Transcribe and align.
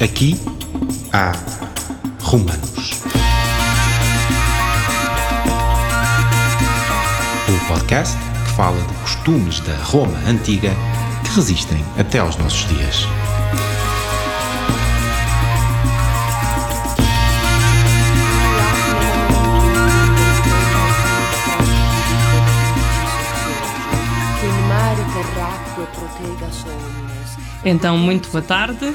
Aqui 0.00 0.40
há 1.12 1.32
Romanos. 2.22 2.92
O 7.48 7.66
podcast 7.66 8.16
que 8.16 8.52
fala 8.54 8.80
de 8.80 8.94
costumes 8.94 9.58
da 9.58 9.74
Roma 9.82 10.16
antiga 10.24 10.70
que 11.24 11.34
resistem 11.34 11.84
até 11.98 12.20
aos 12.20 12.36
nossos 12.36 12.68
dias. 12.68 13.08
Então, 27.64 27.98
muito 27.98 28.30
boa 28.30 28.42
tarde. 28.42 28.94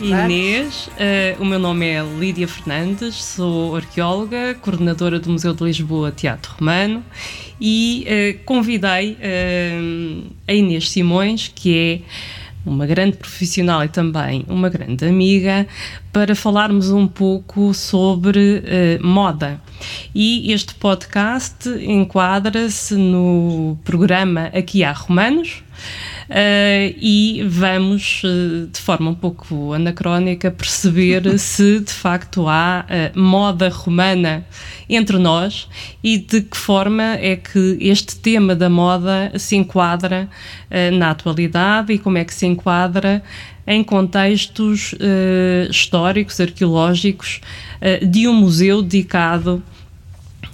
Inês, 0.00 0.88
eh, 0.98 1.36
o 1.38 1.44
meu 1.44 1.58
nome 1.58 1.86
é 1.86 2.02
Lídia 2.02 2.46
Fernandes, 2.48 3.22
sou 3.22 3.76
arqueóloga, 3.76 4.54
coordenadora 4.60 5.18
do 5.18 5.30
Museu 5.30 5.54
de 5.54 5.64
Lisboa 5.64 6.10
Teatro 6.10 6.54
Romano 6.58 7.04
e 7.60 8.04
eh, 8.06 8.36
convidei 8.44 9.16
eh, 9.20 9.78
a 10.46 10.52
Inês 10.52 10.90
Simões, 10.90 11.50
que 11.54 11.76
é 11.76 12.00
uma 12.64 12.86
grande 12.86 13.16
profissional 13.16 13.84
e 13.84 13.88
também 13.88 14.44
uma 14.48 14.68
grande 14.68 15.04
amiga, 15.04 15.66
para 16.12 16.34
falarmos 16.34 16.90
um 16.90 17.08
pouco 17.08 17.72
sobre 17.72 18.62
eh, 18.66 18.98
moda. 19.02 19.60
E 20.14 20.52
este 20.52 20.74
podcast 20.74 21.68
enquadra-se 21.68 22.94
no 22.94 23.78
programa 23.84 24.50
Aqui 24.54 24.84
há 24.84 24.92
Romanos. 24.92 25.62
Uh, 26.28 26.94
e 26.98 27.44
vamos, 27.46 28.22
uh, 28.24 28.66
de 28.66 28.80
forma 28.80 29.10
um 29.10 29.14
pouco 29.14 29.72
anacrónica, 29.72 30.50
perceber 30.50 31.36
se 31.38 31.80
de 31.80 31.92
facto 31.92 32.48
há 32.48 32.86
uh, 32.86 33.18
moda 33.18 33.68
romana 33.68 34.46
entre 34.88 35.18
nós 35.18 35.68
e 36.02 36.18
de 36.18 36.42
que 36.42 36.56
forma 36.56 37.16
é 37.20 37.36
que 37.36 37.76
este 37.80 38.16
tema 38.16 38.54
da 38.54 38.70
moda 38.70 39.32
se 39.38 39.56
enquadra 39.56 40.28
na 40.98 41.10
atualidade 41.10 41.92
e 41.92 41.98
como 41.98 42.18
é 42.18 42.24
que 42.24 42.34
se 42.34 42.46
enquadra 42.52 43.22
em 43.66 43.82
contextos 43.82 44.94
históricos, 45.70 46.40
arqueológicos, 46.40 47.40
de 48.08 48.26
um 48.28 48.34
museu 48.34 48.82
dedicado 48.82 49.62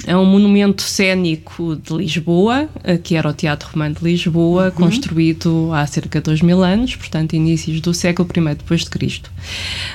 é 0.07 0.17
um 0.17 0.25
monumento 0.25 0.83
cênico 0.83 1.77
de 1.77 1.93
Lisboa, 1.93 2.69
eh, 2.85 2.97
que 2.97 3.17
era 3.17 3.29
o 3.29 3.33
Teatro 3.33 3.69
Romano 3.73 3.97
de 3.97 4.05
Lisboa, 4.05 4.67
uhum. 4.67 4.71
construído 4.71 5.71
há 5.73 5.87
cerca 5.87 6.19
de 6.19 6.25
dois 6.25 6.41
mil 6.41 6.63
anos, 6.63 6.95
portanto, 6.97 7.35
inícios 7.35 7.81
do 7.81 7.93
século 7.93 8.29
I 8.35 8.55
depois 8.55 8.85
de 8.85 8.91
Cristo. 8.91 9.31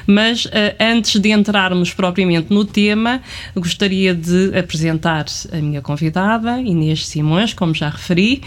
Mas 0.05 0.45
uh, 0.45 0.49
antes 0.79 1.19
de 1.19 1.31
entrarmos 1.31 1.93
propriamente 1.93 2.53
no 2.53 2.65
tema, 2.65 3.21
gostaria 3.55 4.13
de 4.13 4.55
apresentar 4.57 5.25
a 5.51 5.57
minha 5.57 5.81
convidada, 5.81 6.59
Inês 6.59 7.07
Simões, 7.07 7.53
como 7.53 7.73
já 7.73 7.89
referi. 7.89 8.41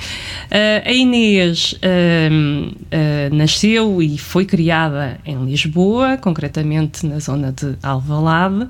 Uh, 0.47 0.89
a 0.89 0.92
Inês 0.92 1.74
nasceu 3.33 4.02
e 4.02 4.19
foi 4.19 4.44
criada 4.44 5.19
em 5.24 5.44
Lisboa, 5.44 6.17
concretamente 6.17 7.06
na 7.06 7.19
zona 7.19 7.52
de 7.52 7.77
Alvalade, 7.83 8.69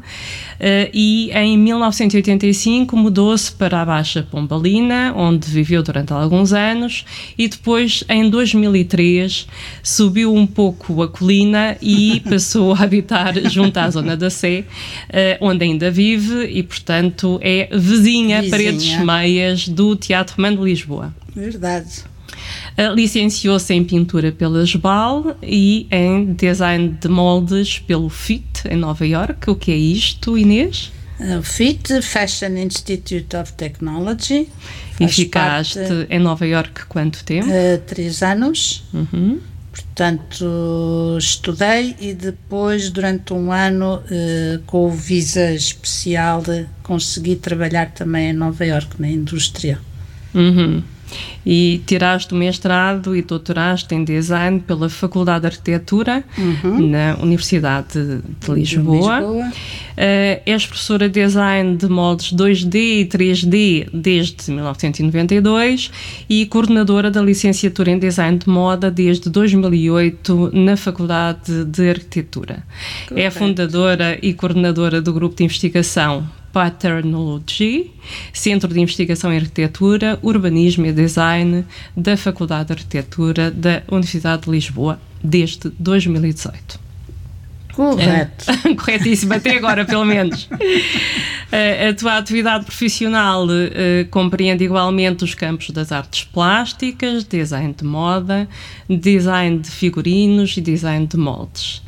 e 0.92 1.30
em 1.32 1.58
1985 1.58 2.65
2005 2.66 2.96
mudou-se 2.96 3.52
para 3.52 3.80
a 3.80 3.84
Baixa 3.84 4.26
Pombalina, 4.28 5.12
onde 5.16 5.48
viveu 5.48 5.84
durante 5.84 6.12
alguns 6.12 6.52
anos, 6.52 7.04
e 7.38 7.46
depois, 7.46 8.02
em 8.08 8.28
2003, 8.28 9.46
subiu 9.82 10.34
um 10.34 10.46
pouco 10.46 11.00
a 11.02 11.08
colina 11.08 11.76
e 11.80 12.20
passou 12.28 12.74
a 12.74 12.82
habitar 12.82 13.34
junto 13.48 13.76
à 13.76 13.88
zona 13.88 14.16
da 14.16 14.28
Sé, 14.28 14.64
eh, 15.08 15.38
onde 15.40 15.64
ainda 15.64 15.90
vive 15.92 16.46
e, 16.46 16.62
portanto, 16.64 17.38
é 17.40 17.68
vizinha, 17.72 18.42
vizinha. 18.42 18.50
paredes 18.50 18.98
meias 18.98 19.68
do 19.68 19.94
Teatro 19.94 20.34
Romano 20.36 20.56
de 20.58 20.64
Lisboa. 20.64 21.14
Verdade. 21.34 22.04
Uh, 22.76 22.92
Licenciou-se 22.94 23.72
em 23.72 23.84
pintura 23.84 24.32
pela 24.32 24.62
SBAL 24.64 25.36
e 25.40 25.86
em 25.90 26.34
design 26.34 26.96
de 27.00 27.08
moldes 27.08 27.78
pelo 27.78 28.08
FIT, 28.08 28.68
em 28.68 28.76
Nova 28.76 29.06
York. 29.06 29.48
O 29.48 29.54
que 29.54 29.70
é 29.70 29.76
isto, 29.76 30.36
Inês? 30.36 30.95
O 31.18 31.42
FIT, 31.42 32.02
Fashion 32.02 32.56
Institute 32.56 33.36
of 33.36 33.52
Technology. 33.54 34.48
E 34.98 35.08
ficaste 35.08 35.78
parte, 35.78 36.06
em 36.10 36.18
Nova 36.18 36.46
York 36.46 36.86
quanto 36.86 37.24
tempo? 37.24 37.46
Uh, 37.48 37.78
três 37.86 38.22
anos. 38.22 38.84
Uhum. 38.92 39.40
Portanto, 39.70 41.16
estudei 41.18 41.94
e 42.00 42.14
depois, 42.14 42.90
durante 42.90 43.32
um 43.34 43.52
ano, 43.52 43.96
uh, 43.96 44.58
com 44.66 44.86
o 44.86 44.90
visa 44.90 45.52
especial, 45.52 46.42
consegui 46.82 47.36
trabalhar 47.36 47.90
também 47.90 48.30
em 48.30 48.32
Nova 48.32 48.64
York, 48.64 49.00
na 49.00 49.08
indústria. 49.08 49.78
Uhum 50.34 50.82
e 51.44 51.80
tiraste 51.86 52.34
o 52.34 52.36
mestrado 52.36 53.14
e 53.14 53.22
doutoraste 53.22 53.94
em 53.94 54.04
design 54.04 54.60
pela 54.60 54.88
Faculdade 54.88 55.42
de 55.42 55.46
Arquitetura 55.46 56.24
uhum. 56.36 56.88
na 56.88 57.16
Universidade 57.20 58.20
de 58.40 58.52
Lisboa. 58.52 59.20
De 59.20 59.26
Lisboa. 59.26 59.52
Uh, 59.96 60.42
és 60.44 60.66
professora 60.66 61.08
de 61.08 61.22
design 61.22 61.76
de 61.76 61.88
moldes 61.88 62.32
2D 62.34 62.74
e 62.74 63.06
3D 63.06 63.88
desde 63.94 64.50
1992 64.50 65.90
e 66.28 66.44
coordenadora 66.46 67.10
da 67.10 67.22
licenciatura 67.22 67.92
em 67.92 67.98
design 67.98 68.36
de 68.36 68.48
moda 68.48 68.90
desde 68.90 69.30
2008 69.30 70.50
na 70.52 70.76
Faculdade 70.76 71.64
de 71.64 71.88
Arquitetura. 71.88 72.62
Correto. 73.08 73.26
É 73.26 73.30
fundadora 73.30 74.18
e 74.20 74.34
coordenadora 74.34 75.00
do 75.00 75.12
grupo 75.12 75.36
de 75.36 75.44
investigação 75.44 76.28
Paternology, 76.56 77.90
Centro 78.32 78.72
de 78.72 78.80
Investigação 78.80 79.30
em 79.30 79.36
Arquitetura, 79.36 80.18
Urbanismo 80.22 80.86
e 80.86 80.92
Design 80.92 81.66
da 81.94 82.16
Faculdade 82.16 82.68
de 82.68 82.72
Arquitetura 82.72 83.50
da 83.50 83.82
Universidade 83.90 84.44
de 84.44 84.50
Lisboa, 84.52 84.98
desde 85.22 85.68
2018. 85.78 86.85
Correto. 87.76 88.46
É, 88.50 88.72
corretíssimo, 88.74 89.34
até 89.34 89.58
agora, 89.58 89.84
pelo 89.84 90.06
menos. 90.06 90.48
a 90.50 91.92
tua 91.92 92.16
atividade 92.16 92.64
profissional 92.64 93.44
uh, 93.44 94.08
compreende 94.10 94.64
igualmente 94.64 95.24
os 95.24 95.34
campos 95.34 95.68
das 95.68 95.92
artes 95.92 96.24
plásticas, 96.24 97.22
design 97.22 97.74
de 97.76 97.84
moda, 97.84 98.48
design 98.88 99.58
de 99.58 99.70
figurinos 99.70 100.56
e 100.56 100.62
design 100.62 101.06
de 101.06 101.18
moldes. 101.18 101.82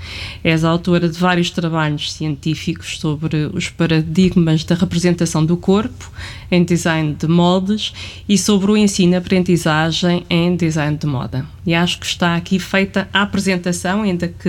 És 0.44 0.62
autora 0.62 1.08
de 1.08 1.18
vários 1.18 1.50
trabalhos 1.50 2.12
científicos 2.12 2.98
sobre 2.98 3.46
os 3.54 3.70
paradigmas 3.70 4.64
da 4.64 4.74
representação 4.74 5.42
do 5.42 5.56
corpo 5.56 6.12
em 6.50 6.64
design 6.64 7.14
de 7.14 7.26
moldes 7.26 7.92
e 8.28 8.38
sobre 8.38 8.70
o 8.70 8.76
ensino-aprendizagem 8.76 10.24
em 10.28 10.56
design 10.56 10.96
de 10.96 11.06
moda. 11.06 11.44
E 11.66 11.74
acho 11.74 12.00
que 12.00 12.06
está 12.06 12.34
aqui 12.34 12.58
feita 12.58 13.06
a 13.12 13.22
apresentação, 13.22 14.02
ainda 14.02 14.26
que 14.26 14.48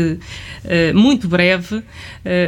uh, 0.64 0.98
muito 0.98 1.28
breve, 1.28 1.76
uh, 1.76 1.84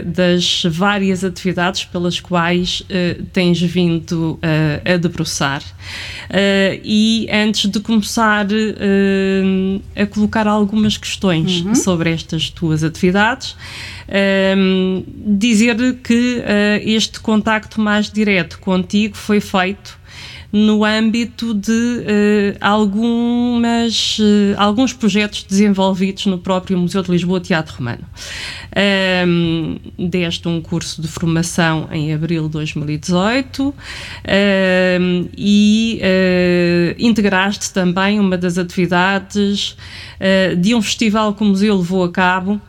das 0.05 0.63
várias 0.65 1.25
atividades 1.25 1.83
pelas 1.83 2.21
quais 2.21 2.81
uh, 2.81 3.23
tens 3.33 3.61
vindo 3.61 4.39
a 4.85 4.97
debruçar. 4.97 5.61
e 6.83 7.27
antes 7.31 7.69
de 7.69 7.79
começar 7.79 8.47
a 9.95 10.05
colocar 10.07 10.47
algumas 10.47 10.97
questões 10.97 11.61
uhum. 11.61 11.75
sobre 11.75 12.11
estas 12.11 12.49
tuas 12.49 12.83
atividades, 12.83 13.55
dizer 15.25 15.99
que 16.03 16.43
este 16.83 17.19
contacto 17.19 17.79
mais 17.79 18.11
direto 18.11 18.59
contigo 18.59 19.15
foi 19.15 19.39
feito 19.39 20.01
no 20.51 20.83
âmbito 20.83 21.53
de 21.53 21.71
uh, 21.71 22.57
algumas, 22.59 24.19
uh, 24.19 24.55
alguns 24.57 24.91
projetos 24.91 25.43
desenvolvidos 25.43 26.25
no 26.25 26.37
próprio 26.37 26.77
Museu 26.77 27.01
de 27.01 27.11
Lisboa 27.11 27.39
Teatro 27.39 27.77
Romano. 27.77 28.03
Um, 29.27 29.77
deste 30.09 30.47
um 30.47 30.61
curso 30.61 31.01
de 31.01 31.07
formação 31.07 31.87
em 31.91 32.13
abril 32.13 32.43
de 32.43 32.49
2018 32.51 33.63
um, 33.63 33.73
e 35.37 36.01
uh, 36.01 36.95
integraste 36.99 37.73
também 37.73 38.19
uma 38.19 38.37
das 38.37 38.57
atividades 38.57 39.77
de 40.59 40.75
um 40.75 40.81
festival 40.83 41.33
que 41.33 41.41
o 41.41 41.45
museu 41.45 41.75
levou 41.75 42.03
a 42.03 42.11
cabo 42.11 42.61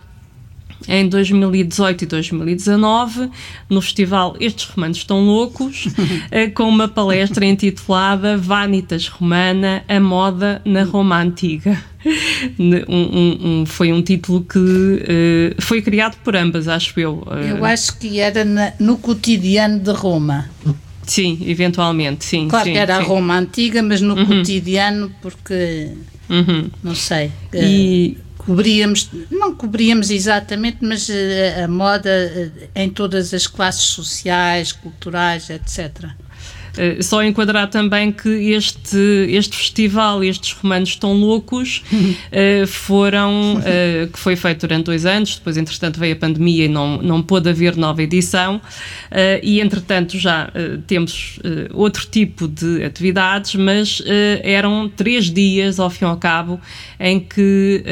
em 0.89 1.09
2018 1.09 2.03
e 2.03 2.07
2019, 2.07 3.31
no 3.69 3.81
festival 3.81 4.37
Estes 4.41 4.67
Romanos 4.67 4.99
Estão 4.99 5.25
Loucos, 5.25 5.87
eh, 6.31 6.49
com 6.49 6.65
uma 6.65 6.89
palestra 6.89 7.45
intitulada 7.45 8.37
Vanitas 8.37 9.09
Romana, 9.09 9.85
a 9.89 10.01
moda 10.01 10.61
na 10.65 10.83
Roma 10.85 11.21
Antiga. 11.21 11.83
Um, 12.59 12.75
um, 12.89 13.61
um, 13.61 13.67
foi 13.67 13.93
um 13.93 14.03
título 14.03 14.43
que 14.43 14.59
uh, 14.59 15.63
foi 15.63 15.81
criado 15.81 16.17
por 16.25 16.35
ambas, 16.35 16.67
acho 16.67 16.99
eu. 16.99 17.23
Eu 17.49 17.65
acho 17.65 17.97
que 17.99 18.19
era 18.19 18.45
na, 18.45 18.73
no 18.81 18.99
cotidiano 18.99 19.79
de 19.79 19.93
Roma. 19.93 20.51
Sim, 21.07 21.39
eventualmente, 21.47 22.25
sim. 22.25 22.49
Claro 22.49 22.65
sim, 22.65 22.73
que 22.73 22.79
era 22.79 22.97
sim. 22.97 23.03
a 23.03 23.05
Roma 23.05 23.39
antiga, 23.39 23.83
mas 23.83 24.01
no 24.01 24.15
uhum. 24.15 24.27
cotidiano, 24.27 25.13
porque. 25.21 25.91
Uhum. 26.29 26.71
Não 26.83 26.95
sei. 26.95 27.31
E 27.53 28.17
cobríamos, 28.45 29.11
não 29.31 29.55
cobríamos 29.55 30.11
exatamente, 30.11 30.79
mas 30.83 31.09
a, 31.11 31.65
a 31.65 31.69
moda 31.69 32.53
em 32.75 32.91
todas 32.91 33.33
as 33.33 33.47
classes 33.47 33.85
sociais, 33.85 34.73
culturais, 34.73 35.49
etc. 35.51 36.11
Uh, 36.73 37.03
só 37.03 37.23
enquadrar 37.23 37.69
também 37.69 38.11
que 38.11 38.29
este, 38.29 38.97
este 39.29 39.57
festival, 39.57 40.25
estes 40.25 40.53
romanos 40.53 40.97
tão 40.97 41.13
loucos, 41.13 41.83
uh, 41.93 42.67
foram, 42.69 43.57
uh, 43.57 44.09
que 44.11 44.19
foi 44.19 44.37
feito 44.37 44.67
durante 44.67 44.87
dois 44.87 45.05
anos, 45.05 45.37
depois 45.37 45.57
entretanto 45.57 46.01
veio 46.01 46.15
a 46.15 46.17
pandemia 46.17 46.65
e 46.65 46.69
não, 46.69 47.03
não 47.03 47.23
pôde 47.23 47.49
haver 47.51 47.77
nova 47.77 48.03
edição, 48.03 48.61
e 49.43 49.61
entretanto 49.61 50.19
já 50.19 50.51
temos 50.87 51.39
outro 51.73 52.07
tipo 52.11 52.49
de 52.49 52.85
atividades, 52.85 53.55
mas 53.55 54.03
eram 54.43 54.91
três 54.95 55.31
dias, 55.31 55.79
ao 55.79 55.91
fim 55.91 56.05
e 56.05 56.09
ao 56.09 56.17
cabo, 56.17 56.61
em 56.99 57.21
que 57.21 57.85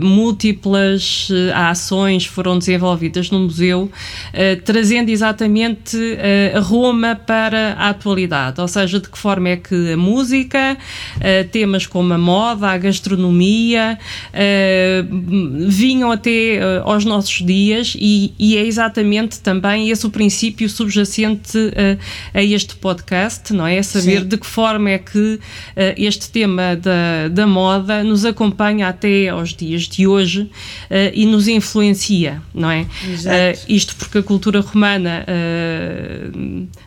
múltiplas 0.00 1.28
ações 1.54 2.26
foram 2.26 2.58
desenvolvidas 2.58 3.30
no 3.30 3.40
museu, 3.40 3.90
trazendo 4.64 5.10
exatamente 5.10 5.96
Roma 6.62 7.14
para 7.14 7.74
a 7.74 7.90
atualidade 7.90 8.11
atualidade, 8.12 8.60
ou 8.60 8.68
seja, 8.68 9.00
de 9.00 9.08
que 9.08 9.18
forma 9.18 9.48
é 9.48 9.56
que 9.56 9.92
a 9.92 9.96
música, 9.96 10.76
uh, 11.16 11.48
temas 11.48 11.86
como 11.86 12.12
a 12.12 12.18
moda, 12.18 12.68
a 12.68 12.78
gastronomia, 12.78 13.98
uh, 14.28 15.68
vinham 15.68 16.12
até 16.12 16.60
uh, 16.60 16.88
aos 16.88 17.04
nossos 17.04 17.44
dias 17.44 17.94
e, 17.98 18.34
e, 18.38 18.56
é 18.56 18.66
exatamente 18.66 19.40
também 19.40 19.90
esse 19.90 20.06
o 20.06 20.10
princípio 20.10 20.68
subjacente 20.68 21.58
a 22.34 22.42
este 22.42 22.74
podcast, 22.76 23.52
não 23.52 23.66
é? 23.66 23.82
Saber 23.82 24.20
Sim. 24.20 24.28
de 24.28 24.36
que 24.36 24.46
forma 24.46 24.90
é 24.90 24.98
que 24.98 25.38
este 25.96 26.30
tema 26.30 26.76
da, 26.76 27.28
da 27.28 27.46
moda 27.46 28.02
nos 28.04 28.24
acompanha 28.24 28.88
até 28.88 29.28
aos 29.28 29.54
dias 29.54 29.82
de 29.82 30.06
hoje 30.06 30.50
e 31.14 31.24
nos 31.24 31.48
influencia, 31.48 32.42
não 32.54 32.70
é? 32.70 32.86
isto 33.68 33.96
porque 33.96 34.18
a 34.18 34.22
cultura 34.22 34.60
romana 34.60 35.24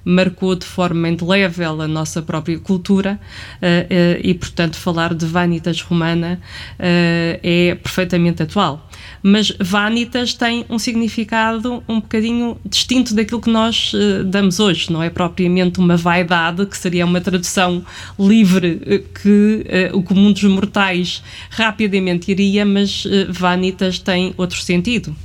marcou 0.04 0.56
de 0.56 0.66
forma 0.66 1.08
indelével 1.16 1.82
a 1.82 1.88
nossa 1.88 2.22
própria 2.22 2.60
cultura 2.60 3.20
uh, 3.56 3.66
uh, 3.66 4.20
e, 4.22 4.34
portanto, 4.34 4.76
falar 4.76 5.14
de 5.14 5.26
vanitas 5.26 5.82
romana 5.82 6.40
uh, 6.74 7.40
é 7.42 7.76
perfeitamente 7.82 8.44
atual. 8.44 8.90
Mas 9.24 9.52
vanitas 9.60 10.34
tem 10.34 10.66
um 10.70 10.78
significado 10.78 11.84
um 11.88 12.00
bocadinho 12.00 12.58
distinto 12.64 13.16
daquilo 13.16 13.42
que 13.42 13.50
nós 13.50 13.92
damos 14.28 14.60
hoje, 14.60 14.92
não 14.92 15.02
é 15.02 15.10
propriamente 15.10 15.80
uma 15.80 15.98
vaidade, 15.98 16.66
que 16.68 16.78
seria 16.78 17.06
uma 17.06 17.20
tradução 17.20 17.84
livre 18.20 19.04
que 19.24 19.66
o 19.94 20.04
comum 20.04 20.32
dos 20.32 20.44
mortais 20.44 21.24
rapidamente 21.50 22.30
iria, 22.30 22.64
mas 22.66 23.04
vanitas 23.30 23.98
tem 23.98 24.32
outro 24.38 24.60
sentido. 24.62 25.16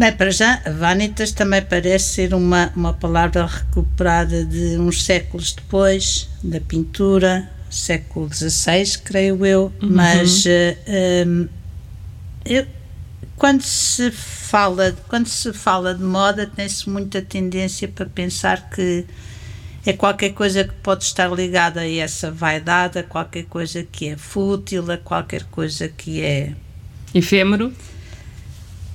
Bem, 0.00 0.12
para 0.12 0.30
já, 0.30 0.62
vanitas 0.78 1.30
também 1.30 1.60
parece 1.60 2.14
ser 2.14 2.32
uma, 2.32 2.72
uma 2.74 2.94
palavra 2.94 3.44
recuperada 3.44 4.46
de 4.46 4.78
uns 4.78 5.04
séculos 5.04 5.52
depois, 5.52 6.26
da 6.42 6.58
pintura, 6.58 7.46
século 7.68 8.26
XVI, 8.32 8.96
creio 9.04 9.44
eu, 9.44 9.70
uhum. 9.82 9.90
mas 9.90 10.46
uh, 10.46 10.48
eh, 10.48 11.24
um, 11.26 11.46
eu, 12.46 12.66
quando 13.36 13.60
se 13.60 14.10
fala 14.10 14.96
quando 15.06 15.26
se 15.26 15.52
fala 15.52 15.94
de 15.94 16.02
moda 16.02 16.46
tem-se 16.46 16.88
muita 16.88 17.20
tendência 17.20 17.86
para 17.86 18.06
pensar 18.06 18.70
que 18.70 19.04
é 19.84 19.92
qualquer 19.92 20.30
coisa 20.30 20.64
que 20.64 20.72
pode 20.82 21.04
estar 21.04 21.30
ligada 21.30 21.80
a 21.82 21.94
essa 21.94 22.30
vaidade, 22.30 22.98
a 22.98 23.02
qualquer 23.02 23.44
coisa 23.44 23.82
que 23.82 24.08
é 24.08 24.16
fútil, 24.16 24.90
a 24.90 24.96
qualquer 24.96 25.44
coisa 25.44 25.88
que 25.88 26.22
é 26.22 26.54
efêmero 27.14 27.70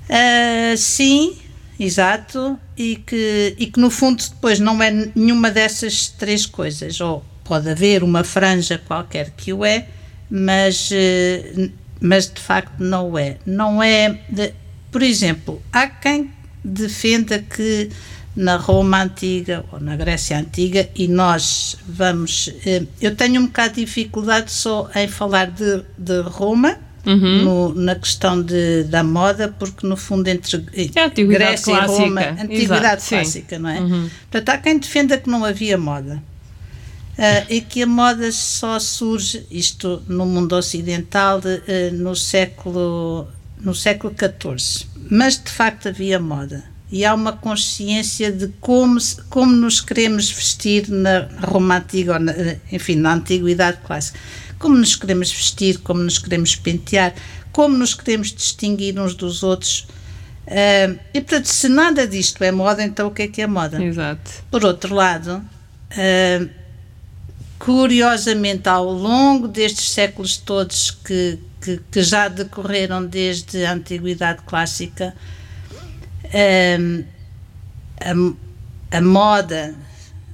Uh, 0.10 0.78
sim, 0.78 1.38
exato, 1.80 2.60
e 2.78 2.98
que, 2.98 3.56
e 3.58 3.68
que 3.68 3.80
no 3.80 3.90
fundo 3.90 4.24
depois 4.24 4.60
não 4.60 4.82
é 4.82 4.92
nenhuma 5.16 5.50
dessas 5.50 6.08
três 6.08 6.46
coisas, 6.46 7.02
ou 7.02 7.26
pode 7.44 7.70
haver 7.70 8.04
uma 8.04 8.24
franja 8.24 8.78
qualquer 8.78 9.32
que 9.32 9.52
o 9.52 9.66
é, 9.66 9.88
mas, 10.30 10.92
uh, 10.92 11.72
mas 12.00 12.32
de 12.32 12.40
facto 12.40 12.80
não 12.80 13.18
é. 13.18 13.38
Não 13.46 13.82
é, 13.82 14.20
de, 14.30 14.54
por 14.92 15.02
exemplo, 15.02 15.62
há 15.72 15.88
quem 15.88 16.32
defenda 16.64 17.40
que 17.40 17.90
na 18.36 18.58
Roma 18.58 19.02
Antiga 19.02 19.64
ou 19.72 19.80
na 19.80 19.96
Grécia 19.96 20.38
Antiga 20.38 20.90
e 20.96 21.08
nós 21.08 21.78
vamos. 21.88 22.48
Uh, 22.48 22.88
eu 23.02 23.16
tenho 23.16 23.42
um 23.42 23.46
bocado 23.48 23.76
de 23.76 23.86
dificuldade 23.86 24.52
só 24.52 24.90
em 24.96 25.08
falar 25.08 25.50
de, 25.50 25.84
de 25.98 26.22
Roma 26.22 26.78
uhum. 27.06 27.44
no, 27.44 27.76
na 27.76 27.96
questão 27.96 28.42
de, 28.42 28.84
da 28.84 29.04
moda, 29.04 29.54
porque 29.60 29.86
no 29.86 29.96
fundo 29.96 30.28
entre 30.28 30.58
é 30.74 31.24
Grécia 31.24 31.74
clássica. 31.74 32.02
e 32.02 32.06
Roma, 32.06 32.22
antiguidade 32.22 32.86
Exato, 32.86 33.10
clássica, 33.10 33.56
sim. 33.56 33.62
não 33.62 33.70
é? 33.70 33.80
Uhum. 33.80 34.10
Portanto, 34.30 34.50
há 34.50 34.58
quem 34.58 34.78
defenda 34.78 35.18
que 35.18 35.30
não 35.30 35.44
havia 35.44 35.78
moda. 35.78 36.22
Uh, 37.18 37.46
e 37.50 37.62
que 37.62 37.82
a 37.82 37.88
moda 37.88 38.30
só 38.30 38.78
surge, 38.78 39.46
isto 39.50 40.04
no 40.06 40.26
mundo 40.26 40.54
ocidental, 40.54 41.40
uh, 41.40 41.96
no 41.96 42.14
século 42.14 43.28
no 43.62 43.74
século 43.74 44.14
XIV. 44.14 44.86
Mas 45.10 45.42
de 45.42 45.50
facto 45.50 45.88
havia 45.88 46.20
moda 46.20 46.64
e 46.92 47.04
há 47.04 47.14
uma 47.14 47.34
consciência 47.34 48.32
de 48.32 48.48
como, 48.60 48.98
como 49.30 49.52
nos 49.52 49.82
queremos 49.82 50.30
vestir 50.30 50.88
na 50.90 51.28
Roma 51.42 51.78
Antiga, 51.78 52.14
ou 52.14 52.20
na, 52.20 52.34
enfim, 52.72 52.96
na 52.96 53.14
Antiguidade 53.14 53.80
Clássica 53.86 54.20
como 54.66 54.78
nos 54.78 54.96
queremos 54.96 55.32
vestir, 55.32 55.78
como 55.82 56.02
nos 56.02 56.18
queremos 56.18 56.56
pentear, 56.56 57.14
como 57.52 57.78
nos 57.78 57.94
queremos 57.94 58.34
distinguir 58.34 59.00
uns 59.00 59.14
dos 59.14 59.44
outros. 59.44 59.88
Uh, 60.48 60.98
e 61.14 61.22
portanto, 61.22 61.46
se 61.46 61.70
nada 61.70 62.08
disto 62.08 62.44
é 62.44 62.52
moda, 62.52 62.82
então 62.82 63.10
o 63.10 63.12
que 63.12 63.22
é 63.22 63.28
que 63.28 63.44
é 63.44 63.48
moda? 63.48 63.80
Exato. 63.84 64.44
Por 64.50 64.66
outro 64.66 64.96
lado, 64.96 65.40
uh, 65.92 66.50
curiosamente, 67.60 68.68
ao 68.68 68.92
longo 68.92 69.48
destes 69.48 69.92
séculos 69.92 70.36
todos 70.36 70.90
que, 70.90 71.38
que, 71.62 71.80
que, 71.92 72.02
já 72.02 72.28
decorreram 72.28 73.06
desde 73.06 73.64
a 73.68 73.74
Antiguidade 73.74 74.42
Clássica, 74.48 75.14
uh, 76.24 77.06
a, 78.02 78.98
a 78.98 79.02
moda 79.02 79.76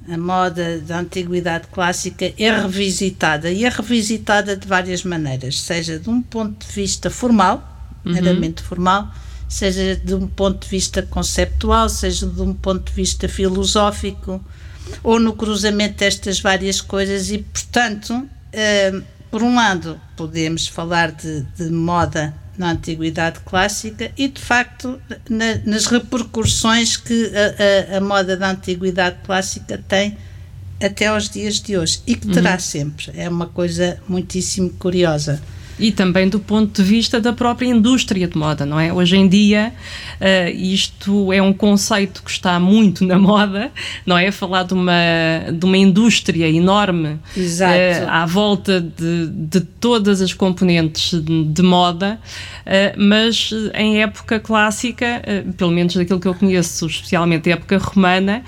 a 0.08 0.16
moda 0.16 0.80
da 0.80 0.98
antiguidade 0.98 1.68
clássica 1.72 2.32
é 2.36 2.50
revisitada 2.50 3.50
e 3.50 3.64
é 3.64 3.68
revisitada 3.68 4.56
de 4.56 4.66
várias 4.66 5.04
maneiras, 5.04 5.60
seja 5.60 5.98
de 5.98 6.10
um 6.10 6.20
ponto 6.20 6.66
de 6.66 6.72
vista 6.72 7.10
formal, 7.10 7.90
uhum. 8.04 8.12
meramente 8.12 8.62
formal, 8.62 9.12
seja 9.48 9.96
de 9.96 10.14
um 10.14 10.26
ponto 10.26 10.64
de 10.64 10.68
vista 10.68 11.02
conceptual, 11.02 11.88
seja 11.88 12.26
de 12.26 12.40
um 12.42 12.54
ponto 12.54 12.90
de 12.90 12.92
vista 12.92 13.28
filosófico, 13.28 14.44
ou 15.02 15.20
no 15.20 15.34
cruzamento 15.34 15.98
destas 15.98 16.40
várias 16.40 16.80
coisas, 16.80 17.30
e 17.30 17.38
portanto, 17.38 18.28
eh, 18.52 19.00
por 19.30 19.42
um 19.42 19.54
lado, 19.54 20.00
podemos 20.16 20.66
falar 20.66 21.12
de, 21.12 21.42
de 21.56 21.70
moda 21.70 22.34
na 22.56 22.72
Antiguidade 22.72 23.40
Clássica 23.40 24.12
e, 24.16 24.28
de 24.28 24.40
facto, 24.40 25.00
na, 25.28 25.56
nas 25.64 25.86
repercussões 25.86 26.96
que 26.96 27.32
a, 27.34 27.94
a, 27.94 27.98
a, 27.98 28.00
moda 28.00 28.36
da 28.36 28.50
Antiguidade 28.50 29.16
Clássica 29.24 29.82
tem 29.88 30.16
até 30.82 31.06
aos 31.06 31.28
dias 31.28 31.60
de 31.60 31.78
hoje 31.78 32.02
e 32.06 32.14
que 32.14 32.28
terá 32.28 32.54
uhum. 32.54 32.60
sempre. 32.60 33.12
É 33.14 33.28
uma 33.28 33.46
coisa 33.46 33.98
muitíssimo 34.08 34.70
curiosa 34.70 35.40
e 35.82 35.90
também 35.90 36.28
do 36.28 36.38
ponto 36.38 36.80
de 36.80 36.88
vista 36.88 37.20
da 37.20 37.32
própria 37.32 37.66
indústria 37.66 38.28
de 38.28 38.38
moda, 38.38 38.64
não 38.64 38.78
é? 38.78 38.92
Hoje 38.92 39.16
em 39.16 39.26
dia, 39.26 39.72
uh, 40.20 40.48
isto 40.56 41.32
é 41.32 41.42
um 41.42 41.52
conceito 41.52 42.22
que 42.22 42.30
está 42.30 42.60
muito 42.60 43.04
na 43.04 43.18
moda, 43.18 43.72
não 44.06 44.16
é? 44.16 44.30
Falar 44.30 44.62
de 44.62 44.74
uma, 44.74 44.92
de 45.52 45.64
uma 45.66 45.76
indústria 45.76 46.48
enorme 46.48 47.08
uh, 47.08 48.08
à 48.08 48.24
volta 48.24 48.80
de, 48.80 49.26
de 49.26 49.60
todas 49.60 50.22
as 50.22 50.32
componentes 50.32 51.20
de, 51.20 51.44
de 51.46 51.62
moda, 51.62 52.20
uh, 52.60 52.96
mas 52.96 53.50
em 53.74 54.00
época 54.02 54.38
clássica, 54.38 55.20
pelo 55.56 55.72
menos 55.72 55.96
daquilo 55.96 56.20
que 56.20 56.28
eu 56.28 56.34
conheço, 56.34 56.86
especialmente 56.86 57.50
a 57.50 57.54
época 57.54 57.76
romana, 57.78 58.44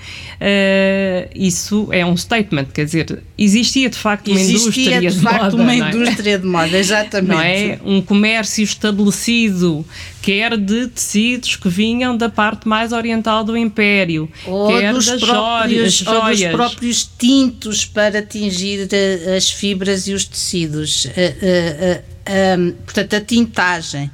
isso 1.35 1.89
é 1.91 2.05
um 2.05 2.15
statement, 2.15 2.65
quer 2.73 2.85
dizer, 2.85 3.21
existia 3.37 3.89
de 3.89 3.97
facto 3.97 4.29
uma 4.29 4.39
existia 4.39 4.97
indústria 4.97 5.01
de, 5.01 5.17
de 5.17 5.21
facto 5.21 5.43
moda, 5.43 5.55
uma 5.55 5.73
é? 5.73 5.77
indústria 5.77 6.39
de 6.39 6.45
moda, 6.45 6.77
exatamente. 6.77 7.24
Não 7.27 7.41
é? 7.41 7.79
Um 7.83 8.01
comércio 8.01 8.63
estabelecido, 8.63 9.85
quer 10.21 10.57
de 10.57 10.87
tecidos 10.87 11.55
que 11.55 11.69
vinham 11.69 12.15
da 12.15 12.29
parte 12.29 12.67
mais 12.67 12.91
oriental 12.91 13.43
do 13.43 13.57
Império, 13.57 14.29
ou 14.45 14.67
quer 14.67 14.93
dos 14.93 15.05
das 15.05 15.21
próprios, 15.21 15.93
joias. 15.93 16.41
Ou 16.41 16.47
dos 16.47 16.55
próprios 16.55 17.09
tintos 17.17 17.85
para 17.85 18.19
atingir 18.19 18.87
eh, 18.91 19.35
as 19.37 19.49
fibras 19.49 20.07
e 20.07 20.13
os 20.13 20.25
tecidos. 20.25 21.05
Uh, 21.05 21.09
uh, 21.09 22.15
um, 22.59 22.71
portanto, 22.71 23.15
a 23.15 23.21
tintagem, 23.21 24.09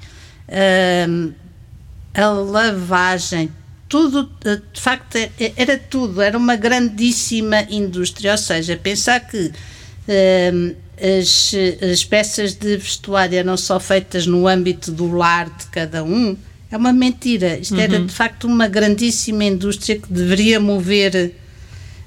a 2.13 2.27
lavagem, 2.27 3.49
tudo, 3.87 4.29
de 4.43 4.79
facto, 4.79 5.17
era 5.55 5.77
tudo, 5.77 6.21
era 6.21 6.37
uma 6.37 6.55
grandíssima 6.55 7.61
indústria. 7.69 8.31
Ou 8.31 8.37
seja, 8.37 8.77
pensar 8.77 9.19
que 9.21 9.47
uh, 9.47 10.75
as, 11.19 11.53
as 11.91 12.03
peças 12.03 12.53
de 12.53 12.77
vestuário 12.77 13.37
eram 13.37 13.57
só 13.57 13.79
feitas 13.79 14.27
no 14.27 14.47
âmbito 14.47 14.91
do 14.91 15.11
lar 15.15 15.49
de 15.49 15.65
cada 15.67 16.03
um, 16.03 16.37
é 16.71 16.77
uma 16.77 16.93
mentira. 16.93 17.57
Isto 17.57 17.75
uhum. 17.75 17.81
era 17.81 17.99
de 17.99 18.13
facto 18.13 18.45
uma 18.45 18.67
grandíssima 18.67 19.43
indústria 19.43 19.97
que 19.97 20.11
deveria 20.11 20.59
mover 20.59 21.33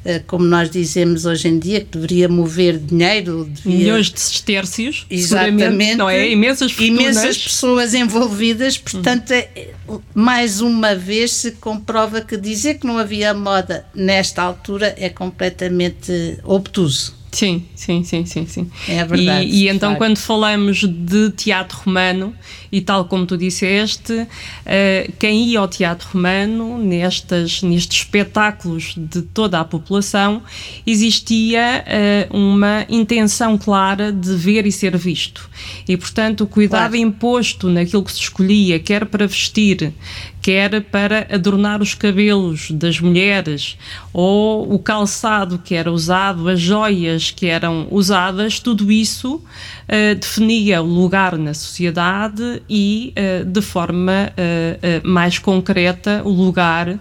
eh, 0.05 0.21
como 0.27 0.45
nós 0.45 0.69
dizemos 0.69 1.25
hoje 1.25 1.49
em 1.49 1.59
dia, 1.59 1.81
que 1.81 1.93
deveria 1.93 2.29
mover 2.29 2.79
dinheiro. 2.79 3.49
Devia... 3.51 3.79
Milhões 3.79 4.11
de 4.11 4.21
sestércios, 4.21 5.07
Exatamente. 5.09 5.97
Não 5.97 6.11
é? 6.11 6.29
Imensas 6.29 6.73
fortunas. 6.73 7.17
Imensas 7.17 7.39
pessoas 7.39 7.95
envolvidas, 7.95 8.77
portanto, 8.77 9.33
hum. 9.89 10.01
mais 10.15 10.61
uma 10.61 10.95
vez 10.95 11.33
se 11.33 11.53
comprova 11.53 12.21
que 12.21 12.37
dizer 12.37 12.75
que 12.75 12.87
não 12.87 12.99
havia 12.99 13.33
moda 13.33 13.87
nesta 13.95 14.43
altura 14.43 14.95
é 14.99 15.09
completamente 15.09 16.39
obtuso. 16.45 17.24
Sim, 17.35 17.64
sim, 17.75 18.05
sim, 18.05 18.25
sim, 18.25 18.47
sim. 18.47 18.71
É 18.88 19.05
verdade. 19.05 19.47
E, 19.49 19.64
e 19.64 19.69
então, 19.69 19.97
quando 19.97 20.17
falamos 20.17 20.85
de 20.85 21.31
teatro 21.33 21.79
romano, 21.85 22.33
e 22.75 22.81
tal 22.81 23.05
como 23.05 23.25
tu 23.25 23.37
disseste, 23.37 24.12
uh, 24.12 25.12
quem 25.19 25.45
ia 25.47 25.61
ao 25.61 25.69
teatro 25.69 26.09
romano, 26.12 26.76
nestas, 26.76 27.62
nestes 27.62 27.99
espetáculos 27.99 28.95
de 28.97 29.23
toda 29.23 29.61
a 29.61 29.64
população, 29.64 30.43
existia 30.85 31.85
uh, 32.31 32.37
uma 32.37 32.85
intenção 32.88 33.57
clara 33.57 34.12
de 34.12 34.35
ver 34.35 34.67
e 34.67 34.73
ser 34.73 34.97
visto. 34.97 35.49
E, 35.88 35.97
portanto, 35.97 36.43
o 36.43 36.47
cuidado 36.47 36.93
claro. 36.93 36.97
imposto 36.97 37.69
naquilo 37.69 38.03
que 38.03 38.12
se 38.12 38.21
escolhia, 38.21 38.79
quer 38.81 39.07
para 39.07 39.26
vestir, 39.26 39.93
quer 40.43 40.83
para 40.83 41.29
adornar 41.33 41.81
os 41.81 41.95
cabelos 41.95 42.71
das 42.73 42.99
mulheres, 42.99 43.79
ou 44.12 44.73
o 44.73 44.79
calçado 44.79 45.61
que 45.64 45.76
era 45.76 45.93
usado, 45.93 46.49
as 46.49 46.61
joias 46.61 47.24
que 47.31 47.47
eram 47.47 47.87
usadas, 47.90 48.59
tudo 48.59 48.90
isso 48.90 49.37
uh, 49.37 50.14
definia 50.14 50.83
o 50.83 50.87
lugar 50.87 51.37
na 51.37 51.54
sociedade 51.54 52.62
e, 52.69 53.12
uh, 53.16 53.45
de 53.45 53.62
forma 53.62 54.33
uh, 54.33 55.09
mais 55.09 55.38
concreta, 55.38 56.23
o 56.25 56.31
lugar 56.31 56.99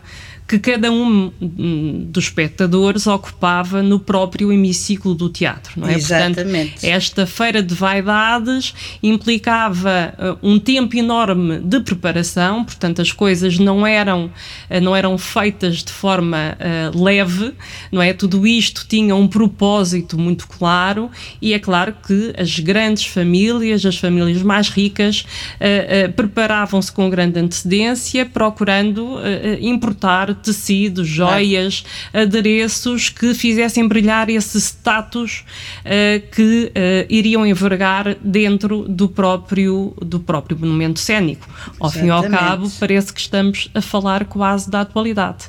que 0.53 0.59
cada 0.59 0.91
um 0.91 1.31
dos 1.39 2.25
espectadores 2.25 3.07
ocupava 3.07 3.81
no 3.81 3.99
próprio 3.99 4.53
hemiciclo 4.53 5.15
do 5.15 5.27
teatro, 5.27 5.73
não 5.77 5.87
é? 5.87 5.95
Exatamente. 5.95 6.73
Portanto, 6.73 6.83
esta 6.83 7.25
feira 7.25 7.63
de 7.63 7.73
vaidades 7.73 8.71
implicava 9.01 10.13
uh, 10.13 10.47
um 10.47 10.59
tempo 10.59 10.95
enorme 10.95 11.57
de 11.57 11.79
preparação, 11.79 12.63
portanto 12.63 13.01
as 13.01 13.11
coisas 13.11 13.57
não 13.57 13.85
eram 13.87 14.25
uh, 14.25 14.79
não 14.79 14.95
eram 14.95 15.17
feitas 15.17 15.83
de 15.83 15.91
forma 15.91 16.55
uh, 16.59 17.03
leve, 17.03 17.53
não 17.91 18.01
é? 18.01 18.13
Tudo 18.13 18.45
isto 18.45 18.85
tinha 18.87 19.15
um 19.15 19.27
propósito 19.27 20.19
muito 20.19 20.47
claro 20.47 21.09
e 21.41 21.53
é 21.53 21.57
claro 21.57 21.95
que 22.05 22.31
as 22.37 22.59
grandes 22.59 23.05
famílias, 23.05 23.83
as 23.85 23.97
famílias 23.97 24.43
mais 24.43 24.69
ricas, 24.69 25.25
preparavam-se 26.15 26.91
com 26.91 27.09
grande 27.09 27.39
antecedência, 27.39 28.25
procurando 28.25 29.17
importar 29.59 30.33
tecidos, 30.43 31.07
joias, 31.07 31.83
adereços 32.13 33.09
que 33.09 33.33
fizessem 33.33 33.87
brilhar 33.87 34.29
esse 34.29 34.59
status 34.59 35.43
uh, 35.79 36.27
que 36.31 36.65
uh, 36.65 37.05
iriam 37.09 37.45
envergar 37.45 38.15
dentro 38.21 38.85
do 38.87 39.07
próprio, 39.07 39.93
do 40.01 40.19
próprio 40.19 40.57
monumento 40.57 40.99
cénico. 40.99 41.47
Ao 41.79 41.87
Exatamente. 41.89 41.99
fim 41.99 42.07
e 42.07 42.09
ao 42.11 42.23
cabo, 42.29 42.71
parece 42.79 43.13
que 43.13 43.19
estamos 43.19 43.69
a 43.73 43.81
falar 43.81 44.25
quase 44.25 44.69
da 44.69 44.81
atualidade. 44.81 45.45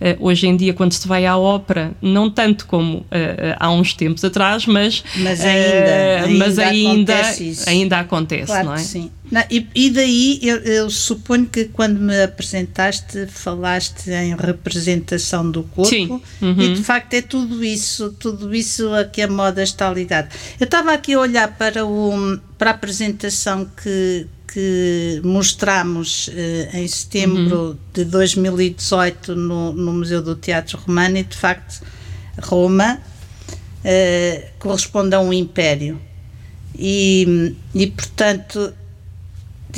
Uh, 0.00 0.26
hoje 0.26 0.46
em 0.46 0.56
dia, 0.56 0.72
quando 0.72 0.92
se 0.92 1.06
vai 1.06 1.26
à 1.26 1.36
ópera, 1.36 1.92
não 2.00 2.30
tanto 2.30 2.66
como 2.66 3.04
há 3.58 3.70
uns 3.70 3.94
tempos 3.94 4.24
atrás, 4.24 4.66
mas, 4.66 5.02
mas 5.16 5.40
ainda, 5.40 6.24
ainda, 6.24 6.38
mas 6.38 6.58
ainda, 6.58 7.14
acontece, 7.14 7.68
ainda 7.68 7.98
acontece 7.98 8.46
claro 8.46 8.66
não 8.66 8.74
é? 8.74 8.78
sim. 8.78 9.10
Não, 9.30 9.42
e, 9.50 9.66
e, 9.74 9.90
daí 9.90 10.38
eu, 10.42 10.56
eu, 10.58 10.90
suponho 10.90 11.46
que 11.46 11.64
quando 11.64 11.98
me 11.98 12.22
apresentaste 12.22 13.26
falaste 13.26 14.08
em 14.08 14.36
representação 14.36 15.50
do 15.50 15.64
corpo 15.64 15.90
Sim. 15.90 16.22
Uhum. 16.40 16.60
e 16.60 16.74
de 16.74 16.82
facto 16.84 17.14
é 17.14 17.22
tudo 17.22 17.64
isso, 17.64 18.14
tudo 18.20 18.54
isso 18.54 18.94
a 18.94 19.04
que 19.04 19.22
a 19.22 19.28
moda 19.28 19.62
está 19.62 19.92
ligada. 19.92 20.28
Eu 20.60 20.64
estava 20.64 20.92
aqui 20.92 21.14
a 21.14 21.20
olhar 21.20 21.56
para, 21.56 21.84
o, 21.84 22.38
para 22.56 22.70
a 22.70 22.74
apresentação 22.74 23.68
que, 23.82 24.28
que 24.52 25.20
mostramos 25.24 26.30
eh, 26.32 26.70
em 26.74 26.86
setembro 26.86 27.70
uhum. 27.70 27.78
de 27.92 28.04
2018 28.04 29.34
no, 29.34 29.72
no 29.72 29.92
Museu 29.92 30.22
do 30.22 30.36
Teatro 30.36 30.78
Romano 30.78 31.16
e 31.18 31.24
de 31.24 31.36
facto 31.36 31.84
Roma 32.40 33.00
eh, 33.82 34.50
corresponde 34.60 35.16
a 35.16 35.20
um 35.20 35.32
império. 35.32 36.00
E, 36.78 37.54
e 37.74 37.86
portanto 37.88 38.72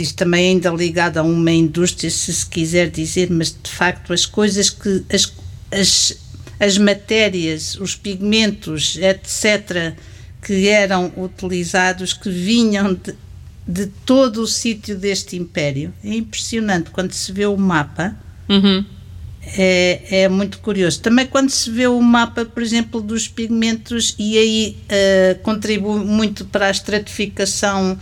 isto 0.02 0.16
também 0.16 0.50
ainda 0.50 0.70
ligado 0.70 1.18
a 1.18 1.22
uma 1.22 1.52
indústria, 1.52 2.10
se 2.10 2.32
se 2.32 2.46
quiser 2.46 2.90
dizer, 2.90 3.30
mas 3.30 3.54
de 3.62 3.70
facto 3.70 4.12
as 4.12 4.26
coisas 4.26 4.70
que 4.70 5.04
as, 5.12 5.32
as, 5.70 6.18
as 6.58 6.78
matérias, 6.78 7.76
os 7.80 7.94
pigmentos, 7.94 8.96
etc., 8.96 9.94
que 10.42 10.68
eram 10.68 11.12
utilizados, 11.16 12.12
que 12.12 12.30
vinham 12.30 12.94
de, 12.94 13.14
de 13.66 13.86
todo 14.06 14.42
o 14.42 14.46
sítio 14.46 14.96
deste 14.96 15.36
império. 15.36 15.92
É 16.02 16.14
impressionante 16.14 16.90
quando 16.90 17.12
se 17.12 17.32
vê 17.32 17.46
o 17.46 17.56
mapa. 17.56 18.16
Uhum. 18.48 18.84
É, 19.56 20.22
é 20.22 20.28
muito 20.28 20.58
curioso. 20.58 21.00
Também 21.00 21.26
quando 21.26 21.50
se 21.50 21.70
vê 21.70 21.86
o 21.86 22.00
mapa, 22.00 22.44
por 22.44 22.62
exemplo, 22.62 23.00
dos 23.00 23.28
pigmentos, 23.28 24.14
e 24.18 24.36
aí 24.36 24.76
uh, 24.84 25.42
contribui 25.42 26.04
muito 26.04 26.44
para 26.44 26.66
a 26.66 26.70
estratificação 26.70 27.98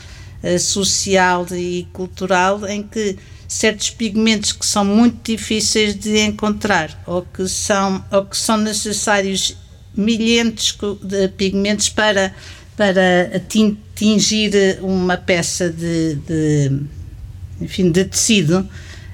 social 0.59 1.47
e 1.53 1.87
cultural, 1.93 2.67
em 2.67 2.83
que 2.83 3.17
certos 3.49 3.91
pigmentos 3.91 4.53
que 4.53 4.67
são 4.67 4.85
muito 4.85 5.33
difíceis 5.33 5.95
de 5.95 6.19
encontrar 6.19 7.03
ou 7.07 7.23
que 7.23 7.49
são, 7.49 8.05
ou 8.11 8.25
que 8.25 8.37
são 8.37 8.57
necessários 8.57 9.57
milhentos 9.95 10.77
de 11.03 11.29
pigmentos 11.29 11.89
para, 11.89 12.35
para 12.77 13.41
tingir 13.95 14.79
uma 14.83 15.17
peça 15.17 15.71
de, 15.71 16.17
de 16.17 16.81
enfim, 17.61 17.91
de 17.91 18.05
tecido. 18.05 18.69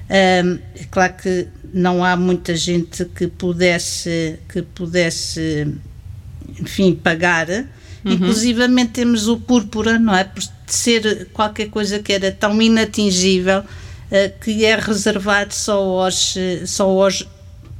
Um, 0.09 0.59
é 0.75 0.83
claro 0.91 1.13
que 1.21 1.47
não 1.73 2.03
há 2.03 2.15
muita 2.15 2.55
gente 2.55 3.05
que 3.05 3.27
pudesse, 3.27 4.37
que 4.49 4.61
pudesse 4.61 5.67
enfim, 6.59 6.93
pagar. 6.93 7.49
Uhum. 7.49 8.11
Inclusivamente 8.11 8.91
temos 8.91 9.27
o 9.27 9.37
púrpura, 9.37 9.97
não 9.97 10.13
é? 10.13 10.29
Por 10.73 10.77
ser 10.77 11.27
qualquer 11.31 11.69
coisa 11.69 11.99
que 11.99 12.11
era 12.11 12.31
tão 12.31 12.59
inatingível 12.59 13.59
uh, 13.59 14.39
que 14.41 14.65
é 14.65 14.75
reservado 14.75 15.53
só 15.53 16.03
aos, 16.03 16.35
só 16.65 16.89
aos, 16.89 17.27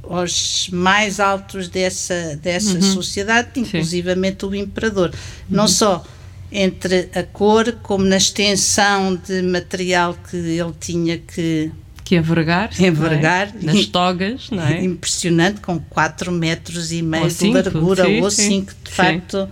aos 0.04 0.68
mais 0.70 1.18
altos 1.18 1.68
dessa, 1.68 2.38
dessa 2.40 2.74
uhum. 2.74 2.82
sociedade, 2.82 3.48
inclusivamente 3.56 4.42
Sim. 4.42 4.46
o 4.46 4.54
imperador. 4.54 5.08
Uhum. 5.10 5.56
Não 5.56 5.66
só 5.66 6.04
entre 6.52 7.08
a 7.14 7.24
cor, 7.24 7.72
como 7.82 8.04
na 8.04 8.16
extensão 8.16 9.16
de 9.16 9.42
material 9.42 10.16
que 10.30 10.36
ele 10.36 10.72
tinha 10.78 11.18
que 11.18 11.72
que 12.04 12.16
envergar, 12.16 12.70
envergar 12.78 13.48
é? 13.48 13.64
nas 13.64 13.86
togas, 13.86 14.50
não 14.50 14.62
é? 14.62 14.84
Impressionante, 14.84 15.60
com 15.60 15.80
4 15.80 16.30
metros 16.30 16.92
e 16.92 17.00
meio 17.02 17.28
de 17.28 17.50
largura, 17.50 18.04
sim, 18.04 18.20
ou 18.20 18.30
5, 18.30 18.72
de 18.84 18.90
sim. 18.90 18.94
facto. 18.94 19.48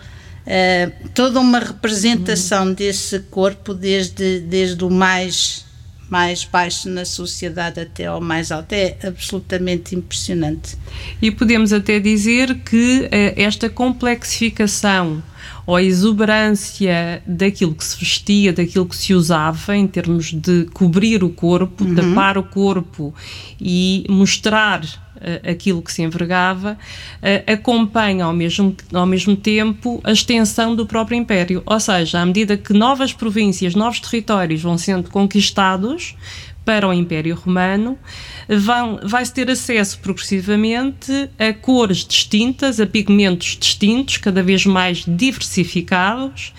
Uh, 0.46 1.08
toda 1.10 1.38
uma 1.38 1.60
representação 1.60 2.66
uhum. 2.66 2.74
desse 2.74 3.20
corpo, 3.30 3.72
desde, 3.72 4.40
desde 4.40 4.84
o 4.84 4.90
mais, 4.90 5.64
mais 6.10 6.44
baixo 6.44 6.88
na 6.88 7.04
sociedade 7.04 7.80
até 7.80 8.06
ao 8.06 8.20
mais 8.20 8.50
alto, 8.50 8.72
é 8.72 8.96
absolutamente 9.04 9.94
impressionante. 9.94 10.76
E 11.20 11.30
podemos 11.30 11.72
até 11.72 12.00
dizer 12.00 12.56
que 12.60 13.02
uh, 13.02 13.08
esta 13.36 13.70
complexificação 13.70 15.22
ou 15.64 15.76
a 15.76 15.82
exuberância 15.82 17.22
daquilo 17.26 17.74
que 17.74 17.84
se 17.84 17.96
vestia, 17.98 18.52
daquilo 18.52 18.86
que 18.86 18.96
se 18.96 19.14
usava 19.14 19.76
em 19.76 19.86
termos 19.86 20.32
de 20.32 20.66
cobrir 20.72 21.22
o 21.22 21.30
corpo, 21.30 21.84
uhum. 21.84 21.94
tapar 21.94 22.36
o 22.36 22.42
corpo 22.42 23.14
e 23.60 24.04
mostrar 24.08 24.82
aquilo 25.48 25.82
que 25.82 25.92
se 25.92 26.02
envergava, 26.02 26.78
acompanha 27.46 28.24
ao 28.24 28.32
mesmo, 28.32 28.76
ao 28.92 29.06
mesmo 29.06 29.36
tempo 29.36 30.00
a 30.04 30.12
extensão 30.12 30.74
do 30.74 30.86
próprio 30.86 31.16
império. 31.16 31.62
Ou 31.64 31.80
seja, 31.80 32.20
à 32.20 32.26
medida 32.26 32.56
que 32.56 32.72
novas 32.72 33.12
províncias, 33.12 33.74
novos 33.74 34.00
territórios 34.00 34.62
vão 34.62 34.76
sendo 34.76 35.10
conquistados 35.10 36.14
para 36.64 36.88
o 36.88 36.92
Império 36.92 37.34
Romano, 37.34 37.98
vai-se 39.02 39.32
ter 39.32 39.50
acesso 39.50 39.98
progressivamente 39.98 41.28
a 41.38 41.52
cores 41.52 42.04
distintas, 42.04 42.80
a 42.80 42.86
pigmentos 42.86 43.56
distintos, 43.58 44.16
cada 44.16 44.42
vez 44.42 44.64
mais 44.64 45.04
diversificados, 45.06 46.52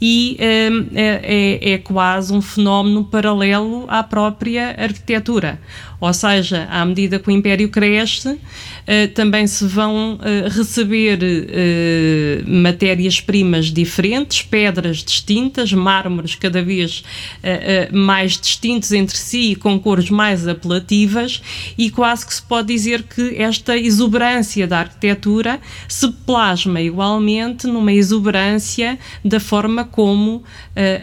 e 0.00 0.38
hum, 0.40 0.86
é, 0.94 1.60
é, 1.62 1.72
é 1.72 1.78
quase 1.78 2.32
um 2.32 2.40
fenómeno 2.40 3.04
paralelo 3.04 3.84
à 3.88 4.02
própria 4.02 4.74
arquitetura. 4.78 5.60
Ou 6.00 6.14
seja, 6.14 6.66
à 6.70 6.84
medida 6.84 7.18
que 7.18 7.28
o 7.28 7.30
Império 7.30 7.68
cresce, 7.68 8.38
eh, 8.86 9.06
também 9.08 9.46
se 9.46 9.66
vão 9.66 10.18
eh, 10.22 10.48
receber 10.48 11.18
eh, 11.22 12.42
matérias-primas 12.46 13.66
diferentes, 13.66 14.40
pedras 14.40 15.04
distintas, 15.04 15.72
mármores 15.74 16.34
cada 16.34 16.62
vez 16.62 17.04
mais 17.92 18.38
distintos 18.38 18.92
entre 18.92 19.16
si, 19.16 19.49
com 19.54 19.78
cores 19.78 20.10
mais 20.10 20.46
apelativas, 20.46 21.42
e 21.76 21.90
quase 21.90 22.26
que 22.26 22.34
se 22.34 22.42
pode 22.42 22.68
dizer 22.68 23.02
que 23.02 23.36
esta 23.36 23.76
exuberância 23.76 24.66
da 24.66 24.80
arquitetura 24.80 25.60
se 25.88 26.08
plasma 26.08 26.80
igualmente 26.80 27.66
numa 27.66 27.92
exuberância 27.92 28.98
da 29.24 29.40
forma 29.40 29.84
como 29.84 30.42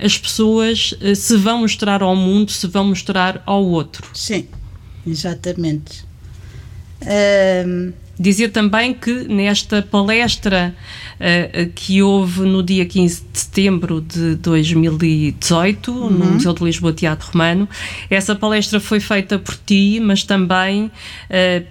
as 0.03 0.17
pessoas 0.17 0.93
se 1.15 1.37
vão 1.37 1.59
mostrar 1.59 2.01
ao 2.01 2.15
mundo, 2.15 2.51
se 2.51 2.67
vão 2.67 2.85
mostrar 2.85 3.41
ao 3.45 3.63
outro. 3.65 4.07
Sim. 4.13 4.47
Exatamente. 5.05 6.05
Um, 7.65 7.93
Dizia 8.19 8.49
também 8.49 8.93
que 8.93 9.11
nesta 9.27 9.81
palestra 9.81 10.75
uh, 11.17 11.69
que 11.75 12.01
houve 12.01 12.41
no 12.41 12.63
dia 12.63 12.85
15 12.85 13.23
de 13.31 13.39
setembro 13.39 14.01
de 14.01 14.35
2018, 14.35 15.91
uhum. 15.91 16.09
no 16.09 16.25
Museu 16.33 16.53
de 16.53 16.63
Lisboa 16.63 16.93
Teatro 16.93 17.31
Romano, 17.31 17.69
essa 18.09 18.35
palestra 18.35 18.79
foi 18.79 18.99
feita 18.99 19.37
por 19.37 19.55
ti, 19.55 19.99
mas 20.01 20.23
também 20.23 20.85
uh, 20.85 20.91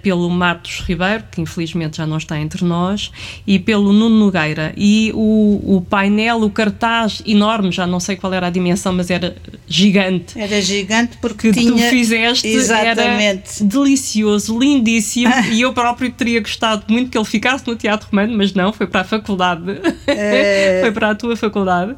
pelo 0.01 0.29
Martos 0.29 0.83
Ribeiro, 0.87 1.23
que 1.31 1.41
infelizmente 1.41 1.97
já 1.97 2.07
não 2.07 2.17
está 2.17 2.39
entre 2.39 2.63
nós, 2.63 3.11
e 3.45 3.59
pelo 3.59 3.91
Nuno 3.91 4.17
Nogueira. 4.17 4.73
E 4.77 5.11
o, 5.13 5.77
o 5.77 5.81
painel, 5.81 6.41
o 6.41 6.49
cartaz 6.49 7.21
enorme, 7.25 7.71
já 7.71 7.85
não 7.85 7.99
sei 7.99 8.15
qual 8.15 8.33
era 8.33 8.47
a 8.47 8.49
dimensão, 8.49 8.93
mas 8.93 9.09
era 9.09 9.35
gigante. 9.67 10.39
Era 10.39 10.61
gigante 10.61 11.17
porque 11.19 11.51
que 11.51 11.59
tinha... 11.59 11.71
tu 11.71 11.89
fizeste 11.89 12.47
Exatamente. 12.47 13.59
era 13.59 13.69
delicioso, 13.69 14.57
lindíssimo, 14.57 15.33
e 15.51 15.61
eu 15.61 15.73
próprio 15.73 16.09
teria 16.11 16.36
teria 16.37 16.41
gostado 16.41 16.83
muito 16.87 17.11
que 17.11 17.17
ele 17.17 17.25
ficasse 17.25 17.67
no 17.67 17.75
Teatro 17.75 18.07
Romano, 18.09 18.37
mas 18.37 18.53
não, 18.53 18.71
foi 18.71 18.87
para 18.87 19.01
a 19.01 19.03
faculdade. 19.03 19.79
É... 20.07 20.79
foi 20.81 20.91
para 20.91 21.11
a 21.11 21.15
tua 21.15 21.35
faculdade. 21.35 21.95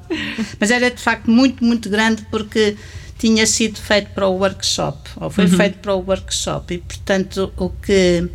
Mas 0.60 0.72
era 0.72 0.90
de 0.90 1.02
facto 1.02 1.30
muito, 1.30 1.64
muito 1.64 1.90
grande 1.90 2.26
porque 2.32 2.76
tinha 3.18 3.46
sido 3.46 3.78
feito 3.80 4.12
para 4.12 4.28
o 4.28 4.38
workshop, 4.38 5.10
ou 5.18 5.30
foi 5.30 5.46
uhum. 5.46 5.58
feito 5.58 5.80
para 5.80 5.94
o 5.94 6.04
workshop, 6.06 6.74
e 6.74 6.78
portanto 6.78 7.52
o 7.58 7.70
que 7.70 8.30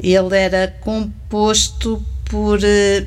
ele 0.00 0.36
era 0.36 0.74
composto 0.80 2.02
por 2.24 2.58
eh, 2.62 3.06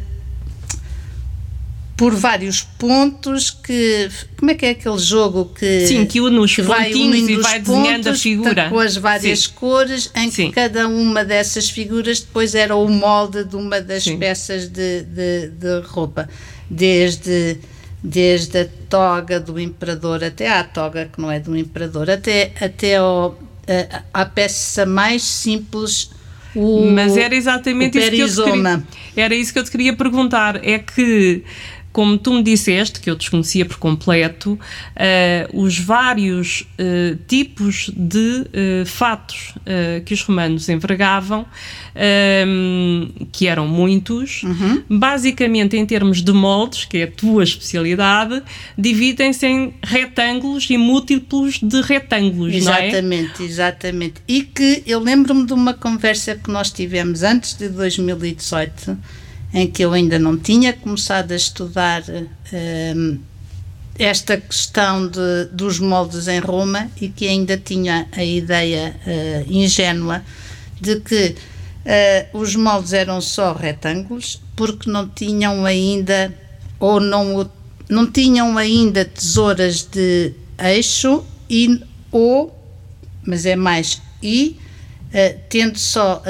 por 1.97 2.13
vários 2.13 2.61
pontos 2.61 3.49
que 3.49 4.07
como 4.37 4.51
é 4.51 4.53
que 4.53 4.67
é 4.67 4.69
aquele 4.69 4.99
jogo 4.99 5.45
que 5.45 5.87
sim 5.87 6.05
que 6.05 6.21
une 6.21 6.37
os 6.37 6.55
que 6.55 6.61
vai 6.61 6.91
e 6.93 7.35
vai 7.37 7.59
desenhando 7.59 8.09
a 8.09 8.13
figura 8.13 8.69
com 8.69 8.77
as 8.77 8.95
várias 8.95 9.39
sim. 9.39 9.51
cores 9.55 10.11
em 10.15 10.29
sim. 10.29 10.49
que 10.49 10.53
cada 10.53 10.87
uma 10.87 11.25
dessas 11.25 11.71
figuras 11.71 12.19
depois 12.19 12.53
era 12.53 12.75
o 12.75 12.87
molde 12.87 13.43
de 13.43 13.55
uma 13.55 13.81
das 13.81 14.03
sim. 14.03 14.19
peças 14.19 14.69
de, 14.69 15.01
de, 15.01 15.49
de, 15.49 15.79
roupa 15.87 16.29
desde 16.69 17.57
desde 18.03 18.59
a 18.59 18.67
toga 18.87 19.39
do 19.39 19.59
imperador 19.59 20.23
até 20.23 20.51
à 20.51 20.63
toga 20.63 21.09
que 21.11 21.19
não 21.19 21.31
é 21.31 21.39
do 21.39 21.57
imperador 21.57 22.11
até 22.11 22.51
até 22.61 22.97
ao, 22.97 23.39
a, 23.67 24.21
a 24.21 24.25
peça 24.25 24.85
mais 24.85 25.23
simples 25.23 26.11
o, 26.55 26.89
mas 26.91 27.17
era 27.17 27.35
exatamente 27.35 27.97
isso 27.97 28.09
que 28.09 28.21
eu 28.21 28.27
te 28.27 28.51
queria, 28.51 28.83
era 29.15 29.35
isso 29.35 29.53
que 29.53 29.59
eu 29.59 29.63
te 29.63 29.71
queria 29.71 29.95
perguntar 29.95 30.63
é 30.63 30.79
que 30.79 31.43
como 31.91 32.17
tu 32.17 32.31
me 32.33 32.43
disseste, 32.43 32.99
que 32.99 33.09
eu 33.09 33.15
desconhecia 33.15 33.65
por 33.65 33.77
completo, 33.77 34.53
uh, 34.53 35.59
os 35.59 35.79
vários 35.79 36.61
uh, 36.61 37.17
tipos 37.27 37.89
de 37.95 38.41
uh, 38.41 38.85
fatos 38.85 39.55
que 40.05 40.13
os 40.13 40.21
romanos 40.21 40.69
envergavam, 40.69 41.45
que 43.31 43.47
eram 43.47 43.67
muitos, 43.67 44.43
uhum. 44.43 44.83
basicamente 44.89 45.75
em 45.75 45.85
termos 45.85 46.21
de 46.21 46.31
moldes, 46.31 46.85
que 46.85 46.99
é 46.99 47.03
a 47.03 47.11
tua 47.11 47.43
especialidade, 47.43 48.41
dividem-se 48.77 49.45
em 49.45 49.73
retângulos 49.83 50.69
e 50.69 50.77
múltiplos 50.77 51.59
de 51.61 51.81
retângulos, 51.81 52.53
exatamente, 52.53 53.39
não 53.39 53.45
é? 53.45 53.49
Exatamente, 53.49 54.21
E 54.27 54.43
que 54.43 54.83
eu 54.85 54.99
lembro-me 54.99 55.45
de 55.45 55.53
uma 55.53 55.73
conversa 55.73 56.35
que 56.35 56.49
nós 56.49 56.71
tivemos 56.71 57.23
antes 57.23 57.53
de 57.53 57.67
2018 57.69 58.97
em 59.53 59.67
que 59.67 59.83
eu 59.83 59.93
ainda 59.93 60.19
não 60.19 60.37
tinha 60.37 60.73
começado 60.73 61.31
a 61.31 61.35
estudar 61.35 62.03
um, 62.09 63.19
esta 63.97 64.37
questão 64.37 65.07
de, 65.07 65.45
dos 65.51 65.79
moldes 65.79 66.27
em 66.27 66.39
Roma 66.39 66.89
e 67.01 67.09
que 67.09 67.27
ainda 67.27 67.57
tinha 67.57 68.07
a 68.11 68.23
ideia 68.23 68.95
uh, 69.05 69.51
ingênua 69.51 70.23
de 70.79 70.99
que 70.99 71.35
uh, 72.33 72.37
os 72.37 72.55
moldes 72.55 72.93
eram 72.93 73.19
só 73.19 73.53
retângulos 73.53 74.39
porque 74.55 74.89
não 74.89 75.09
tinham 75.09 75.65
ainda 75.65 76.33
ou 76.79 76.99
não, 76.99 77.49
não 77.89 78.11
tinham 78.11 78.57
ainda 78.57 79.03
tesouras 79.03 79.81
de 79.81 80.33
eixo 80.59 81.23
e 81.49 81.81
ou 82.11 82.53
mas 83.25 83.45
é 83.45 83.55
mais 83.55 84.01
e 84.21 84.59
uh, 85.09 85.39
tendo 85.49 85.79
só 85.79 86.21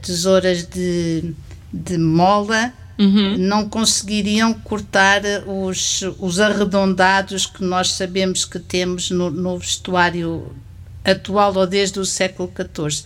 tesouras 0.00 0.64
de 0.64 1.34
de 1.76 1.98
mola 1.98 2.72
uhum. 2.98 3.36
não 3.38 3.68
conseguiriam 3.68 4.52
cortar 4.54 5.22
os, 5.46 6.02
os 6.18 6.40
arredondados 6.40 7.46
que 7.46 7.62
nós 7.62 7.92
sabemos 7.92 8.44
que 8.44 8.58
temos 8.58 9.10
no, 9.10 9.30
no 9.30 9.58
vestuário 9.58 10.52
atual 11.04 11.54
ou 11.56 11.66
desde 11.66 12.00
o 12.00 12.04
século 12.04 12.50
XIV. 12.54 13.04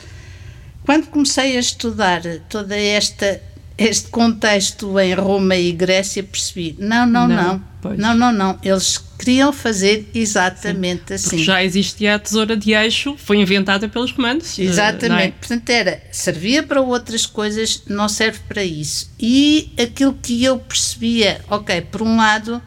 Quando 0.84 1.08
comecei 1.08 1.56
a 1.56 1.60
estudar 1.60 2.22
toda 2.48 2.76
esta 2.76 3.40
este 3.80 4.10
contexto 4.10 5.00
em 5.00 5.14
Roma 5.14 5.56
e 5.56 5.72
Grécia 5.72 6.22
percebi, 6.22 6.76
não, 6.78 7.06
não, 7.06 7.26
não, 7.26 7.64
não, 7.82 7.96
não, 7.96 8.14
não, 8.14 8.32
não, 8.32 8.58
eles 8.62 8.98
queriam 9.18 9.54
fazer 9.54 10.06
exatamente 10.14 11.08
Sim, 11.08 11.14
assim. 11.14 11.28
Porque 11.30 11.44
já 11.44 11.64
existia 11.64 12.14
a 12.14 12.18
tesoura 12.18 12.58
de 12.58 12.72
eixo, 12.72 13.16
foi 13.16 13.38
inventada 13.38 13.88
pelos 13.88 14.12
romanos. 14.12 14.58
Eh, 14.58 14.64
exatamente, 14.64 15.28
é? 15.28 15.30
portanto 15.30 15.70
era, 15.70 16.02
servia 16.12 16.62
para 16.62 16.82
outras 16.82 17.24
coisas, 17.24 17.82
não 17.88 18.06
serve 18.06 18.40
para 18.46 18.62
isso. 18.62 19.10
E 19.18 19.72
aquilo 19.82 20.12
que 20.12 20.44
eu 20.44 20.58
percebia, 20.58 21.40
ok, 21.48 21.80
por 21.80 22.02
um 22.02 22.18
lado, 22.18 22.60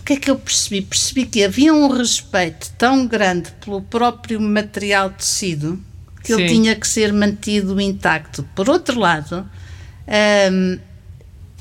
o 0.00 0.02
que 0.04 0.14
é 0.14 0.16
que 0.16 0.32
eu 0.32 0.36
percebi? 0.36 0.82
Percebi 0.82 1.26
que 1.26 1.44
havia 1.44 1.72
um 1.72 1.86
respeito 1.86 2.72
tão 2.76 3.06
grande 3.06 3.52
pelo 3.64 3.80
próprio 3.82 4.40
material 4.40 5.10
tecido 5.10 5.80
que 6.24 6.34
Sim. 6.34 6.40
ele 6.40 6.48
tinha 6.48 6.74
que 6.74 6.88
ser 6.88 7.12
mantido 7.12 7.80
intacto. 7.80 8.42
Por 8.54 8.68
outro 8.68 8.98
lado, 8.98 9.48
um, 10.08 10.78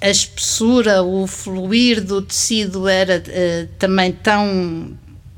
a 0.02 0.10
espessura, 0.10 1.04
o 1.04 1.28
fluir 1.28 2.04
do 2.04 2.22
tecido 2.22 2.88
era 2.88 3.20
uh, 3.20 3.68
também 3.78 4.12
tão, 4.12 4.98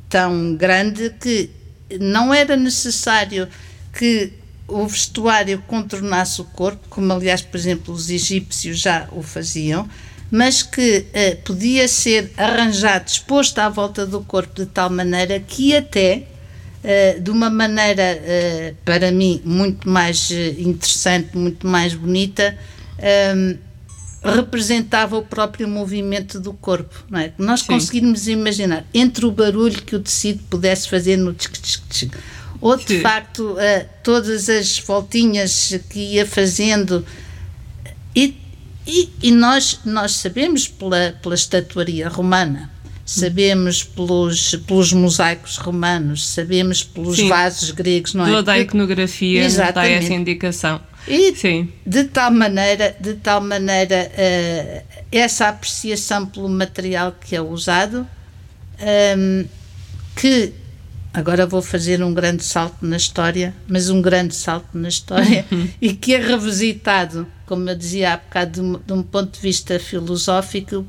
tão 0.10 0.56
grande 0.56 1.10
que 1.20 1.50
não 2.00 2.34
era 2.34 2.56
necessário 2.56 3.48
que 3.92 4.32
o 4.68 4.88
vestuário 4.88 5.62
contornasse 5.68 6.42
o 6.42 6.46
corpo, 6.46 6.88
como 6.90 7.12
aliás, 7.12 7.42
por 7.42 7.58
exemplo, 7.58 7.94
os 7.94 8.10
egípcios 8.10 8.80
já 8.80 9.08
o 9.12 9.22
faziam, 9.22 9.88
mas 10.32 10.64
que 10.64 11.06
uh, 11.10 11.36
podia 11.44 11.88
ser 11.88 12.32
arranjado, 12.38 13.08
exposto 13.08 13.60
à 13.60 13.70
volta 13.70 14.06
do 14.06 14.22
corpo 14.22 14.56
de 14.56 14.66
tal 14.66 14.90
maneira 14.90 15.40
que 15.40 15.76
até 15.76 16.24
uh, 16.84 17.22
de 17.22 17.30
uma 17.30 17.50
maneira, 17.50 18.20
uh, 18.20 18.76
para 18.84 19.12
mim, 19.12 19.42
muito 19.46 19.88
mais 19.88 20.32
interessante, 20.32 21.38
muito 21.38 21.68
mais 21.68 21.94
bonita, 21.94 22.58
um, 23.36 23.58
representava 24.24 25.18
o 25.18 25.24
próprio 25.24 25.68
movimento 25.68 26.40
do 26.40 26.54
corpo, 26.54 27.04
não 27.10 27.20
é? 27.20 27.34
Nós 27.38 27.62
Sim. 27.62 27.68
conseguimos 27.68 28.28
imaginar 28.28 28.86
entre 28.94 29.26
o 29.26 29.32
barulho 29.32 29.82
que 29.82 29.96
o 29.96 30.00
tecido 30.00 30.42
pudesse 30.50 30.90
fazer 30.90 31.18
no 31.18 31.34
tchic, 31.34 31.60
tchic, 31.60 31.84
tchic, 31.90 32.18
ou 32.62 32.78
de 32.78 32.88
Sim. 32.88 33.02
facto 33.02 33.54
uh, 33.54 33.86
todas 34.02 34.48
as 34.48 34.80
voltinhas 34.80 35.78
que 35.90 36.00
ia 36.00 36.26
fazendo 36.26 37.06
e, 38.16 38.38
e, 38.88 39.10
e, 39.22 39.32
nós, 39.32 39.80
nós 39.84 40.14
sabemos 40.14 40.68
pela, 40.68 41.18
pela 41.22 41.36
estatuaria 41.36 42.08
romana 42.08 42.72
sabemos 43.06 43.84
pelos, 43.84 44.56
pelos 44.66 44.94
mosaicos 44.94 45.58
romanos, 45.58 46.26
sabemos 46.26 46.84
pelos 46.84 47.18
Sim. 47.18 47.28
vasos 47.28 47.72
gregos, 47.72 48.14
não 48.14 48.26
é? 48.26 48.32
Toda 48.32 48.54
a 48.54 48.60
iconografia 48.60 49.48
dá 49.74 49.86
essa 49.88 50.14
indicação. 50.14 50.82
E 51.08 51.36
Sim. 51.36 51.72
de 51.86 52.06
tal 52.06 52.32
maneira, 52.32 52.96
de 53.00 53.16
tal 53.16 53.42
maneira 53.42 54.10
uh, 54.12 55.02
essa 55.12 55.50
apreciação 55.50 56.26
pelo 56.26 56.48
material 56.48 57.14
que 57.20 57.36
é 57.36 57.42
usado, 57.42 58.08
um, 59.18 59.46
que 60.16 60.54
agora 61.14 61.46
vou 61.46 61.62
fazer 61.62 62.02
um 62.04 62.14
grande 62.14 62.44
salto 62.44 62.78
na 62.86 62.98
história, 62.98 63.54
mas 63.68 63.90
um 63.90 64.02
grande 64.02 64.36
salto 64.36 64.70
na 64.78 64.88
história, 64.88 65.46
e 65.82 65.94
que 65.94 66.16
é 66.16 66.20
revisitado, 66.20 67.28
como 67.46 67.70
eu 67.70 67.76
dizia 67.76 68.14
há 68.14 68.18
bocado, 68.18 68.52
de 68.52 68.62
um, 68.62 68.80
de 68.80 68.94
um 68.94 69.04
ponto 69.04 69.34
de 69.34 69.40
vista 69.40 69.80
filosófico, 69.80 70.86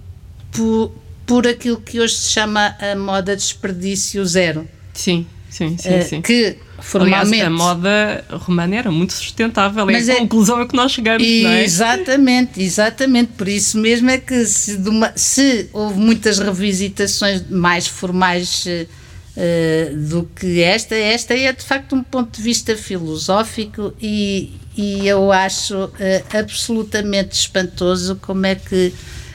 por, 0.53 0.93
por 1.27 1.47
aquilo 1.47 1.81
que 1.81 2.01
hoje 2.01 2.15
se 2.15 2.31
chama 2.31 2.77
a 2.79 2.97
moda 2.97 3.37
desperdício 3.37 4.25
zero. 4.25 4.69
Sim, 4.95 5.27
sim, 5.51 5.77
sim. 5.77 5.99
Uh, 5.99 6.05
sim. 6.05 6.23
Que 6.23 6.57
formalmente. 6.85 7.43
Aliás, 7.43 7.47
a 7.47 7.51
moda 7.51 8.25
romana 8.31 8.77
era 8.77 8.91
muito 8.91 9.15
sustentável, 9.15 9.89
é 9.89 9.97
a 9.97 10.17
conclusão 10.19 10.61
a 10.61 10.69
que 10.69 10.77
nós 10.77 10.93
chegamos, 10.93 11.27
e, 11.27 11.43
não 11.43 11.51
é? 11.51 11.65
Exatamente, 11.65 12.63
exatamente. 12.63 13.33
Por 13.33 13.49
isso 13.49 13.79
mesmo 13.79 14.11
é 14.11 14.19
que 14.19 14.45
se, 14.45 14.77
uma, 14.77 15.13
se 15.17 15.69
houve 15.73 15.99
muitas 15.99 16.39
revisitações 16.39 17.49
mais 17.49 17.87
formais. 17.87 18.67
Uh, 18.67 19.97
do 19.97 20.31
que 20.33 20.63
esta, 20.63 20.95
esta 20.95 21.35
é 21.35 21.53
de 21.53 21.65
facto 21.65 21.97
um 21.97 22.05
ponto 22.05 22.37
de 22.37 22.41
vista 22.41 22.77
filosófico 22.77 23.93
e, 24.01 24.53
e 24.77 25.09
eu 25.09 25.33
acho 25.33 25.87
uh, 25.87 25.91
absolutamente 26.39 27.37
espantoso 27.37 28.15
como 28.23 28.47
é 28.47 28.55
que 28.55 28.95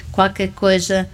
qualquer 0.09 0.51
coisa 0.51 1.05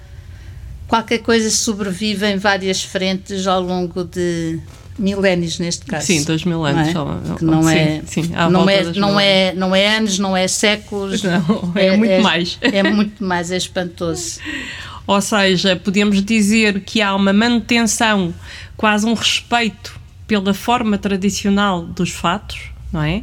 qualquer 0.87 1.17
coisa 1.17 1.49
sobrevive 1.49 2.27
em 2.27 2.37
várias 2.37 2.83
frentes 2.83 3.47
ao 3.47 3.59
longo 3.59 4.03
de 4.03 4.59
milénios 4.97 5.59
neste 5.59 5.85
caso. 5.85 6.05
Sim, 6.05 6.23
dois 6.23 6.43
mil 6.43 6.63
anos. 6.63 6.93
Não 6.93 7.09
é, 7.09 7.35
que 7.37 7.45
não, 7.45 7.69
é, 7.69 8.01
não, 8.49 8.69
é, 8.69 8.83
não, 8.93 9.19
é, 9.19 9.53
não 9.53 9.75
é 9.75 9.97
anos, 9.97 10.19
não 10.19 10.37
é 10.37 10.47
séculos. 10.47 11.21
Não, 11.23 11.73
é, 11.75 11.87
é 11.87 11.97
muito 11.97 12.11
é, 12.11 12.21
mais. 12.21 12.57
É 12.61 12.83
muito 12.83 13.23
mais, 13.23 13.51
é 13.51 13.57
espantoso. 13.57 14.39
Ou 15.07 15.21
seja, 15.21 15.75
podemos 15.75 16.23
dizer 16.23 16.81
que 16.81 17.01
há 17.01 17.13
uma 17.15 17.31
manutenção, 17.31 18.33
quase 18.75 19.05
um 19.05 19.13
respeito 19.13 19.99
pela 20.27 20.53
forma 20.53 20.97
tradicional 20.97 21.83
dos 21.83 22.09
fatos, 22.09 22.71
não 22.91 23.03
é? 23.03 23.21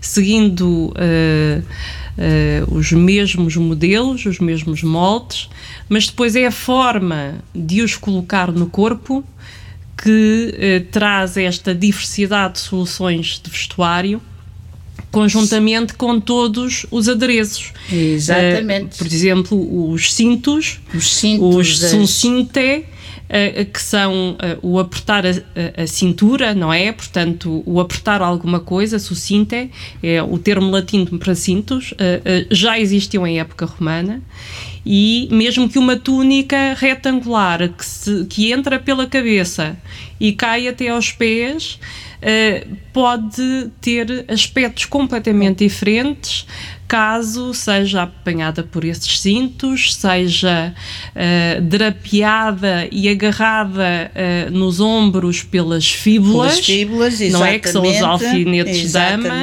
Seguindo 0.00 0.88
uh, 0.88 1.62
uh, 2.18 2.74
os 2.74 2.90
mesmos 2.90 3.54
modelos, 3.56 4.26
os 4.26 4.40
mesmos 4.40 4.82
moldes, 4.82 5.48
mas 5.88 6.08
depois 6.08 6.34
é 6.34 6.46
a 6.46 6.50
forma 6.50 7.36
de 7.54 7.82
os 7.82 7.96
colocar 7.96 8.50
no 8.50 8.66
corpo 8.66 9.24
que 10.02 10.54
eh, 10.58 10.82
traz 10.90 11.36
esta 11.36 11.74
diversidade 11.74 12.54
de 12.54 12.60
soluções 12.60 13.40
de 13.42 13.50
vestuário 13.50 14.20
conjuntamente 15.12 15.92
com 15.94 16.18
todos 16.18 16.86
os 16.90 17.08
adereços. 17.08 17.72
Exatamente. 17.92 18.94
Uh, 18.94 18.98
por 18.98 19.06
exemplo, 19.06 19.90
os 19.92 20.12
cintos, 20.12 20.80
os 20.94 21.14
cintos, 21.14 21.54
os 21.54 21.82
uh, 21.82 21.88
que 23.72 23.80
são 23.80 24.36
o 24.60 24.78
apertar 24.78 25.24
a, 25.26 25.82
a, 25.82 25.86
cintura, 25.86 26.54
não 26.54 26.72
é? 26.72 26.92
Portanto, 26.92 27.62
o 27.64 27.80
apertar 27.80 28.20
alguma 28.20 28.60
coisa, 28.60 28.98
sucinte, 28.98 29.70
é 30.02 30.22
o 30.22 30.38
termo 30.38 30.70
latino 30.70 31.18
para 31.18 31.34
cintos, 31.34 31.94
já 32.50 32.78
existiu 32.78 33.26
em 33.26 33.40
época 33.40 33.64
romana 33.64 34.22
e 34.84 35.28
mesmo 35.30 35.68
que 35.68 35.78
uma 35.78 35.96
túnica 35.96 36.74
retangular 36.74 37.68
que, 37.68 37.84
se, 37.84 38.26
que 38.26 38.52
entra 38.52 38.78
pela 38.78 39.06
cabeça 39.06 39.76
e 40.18 40.32
cai 40.32 40.66
até 40.66 40.88
aos 40.88 41.12
pés 41.12 41.78
uh, 42.18 42.76
pode 42.92 43.70
ter 43.80 44.24
aspectos 44.28 44.84
completamente 44.86 45.64
diferentes 45.64 46.46
caso 46.92 47.54
seja 47.54 48.02
apanhada 48.02 48.62
por 48.62 48.84
esses 48.84 49.18
cintos, 49.18 49.94
seja 49.94 50.74
uh, 51.16 51.62
drapeada 51.62 52.86
e 52.92 53.08
agarrada 53.08 54.12
uh, 54.12 54.50
nos 54.50 54.78
ombros 54.78 55.42
pelas 55.42 55.90
fíbulas, 55.90 56.52
pelas 56.52 56.66
fíbulas 56.66 57.20
não 57.30 57.42
é? 57.42 57.58
Que 57.58 57.70
são 57.70 57.82
os 57.82 58.02
alfinetes 58.02 58.92
dama, 58.92 59.42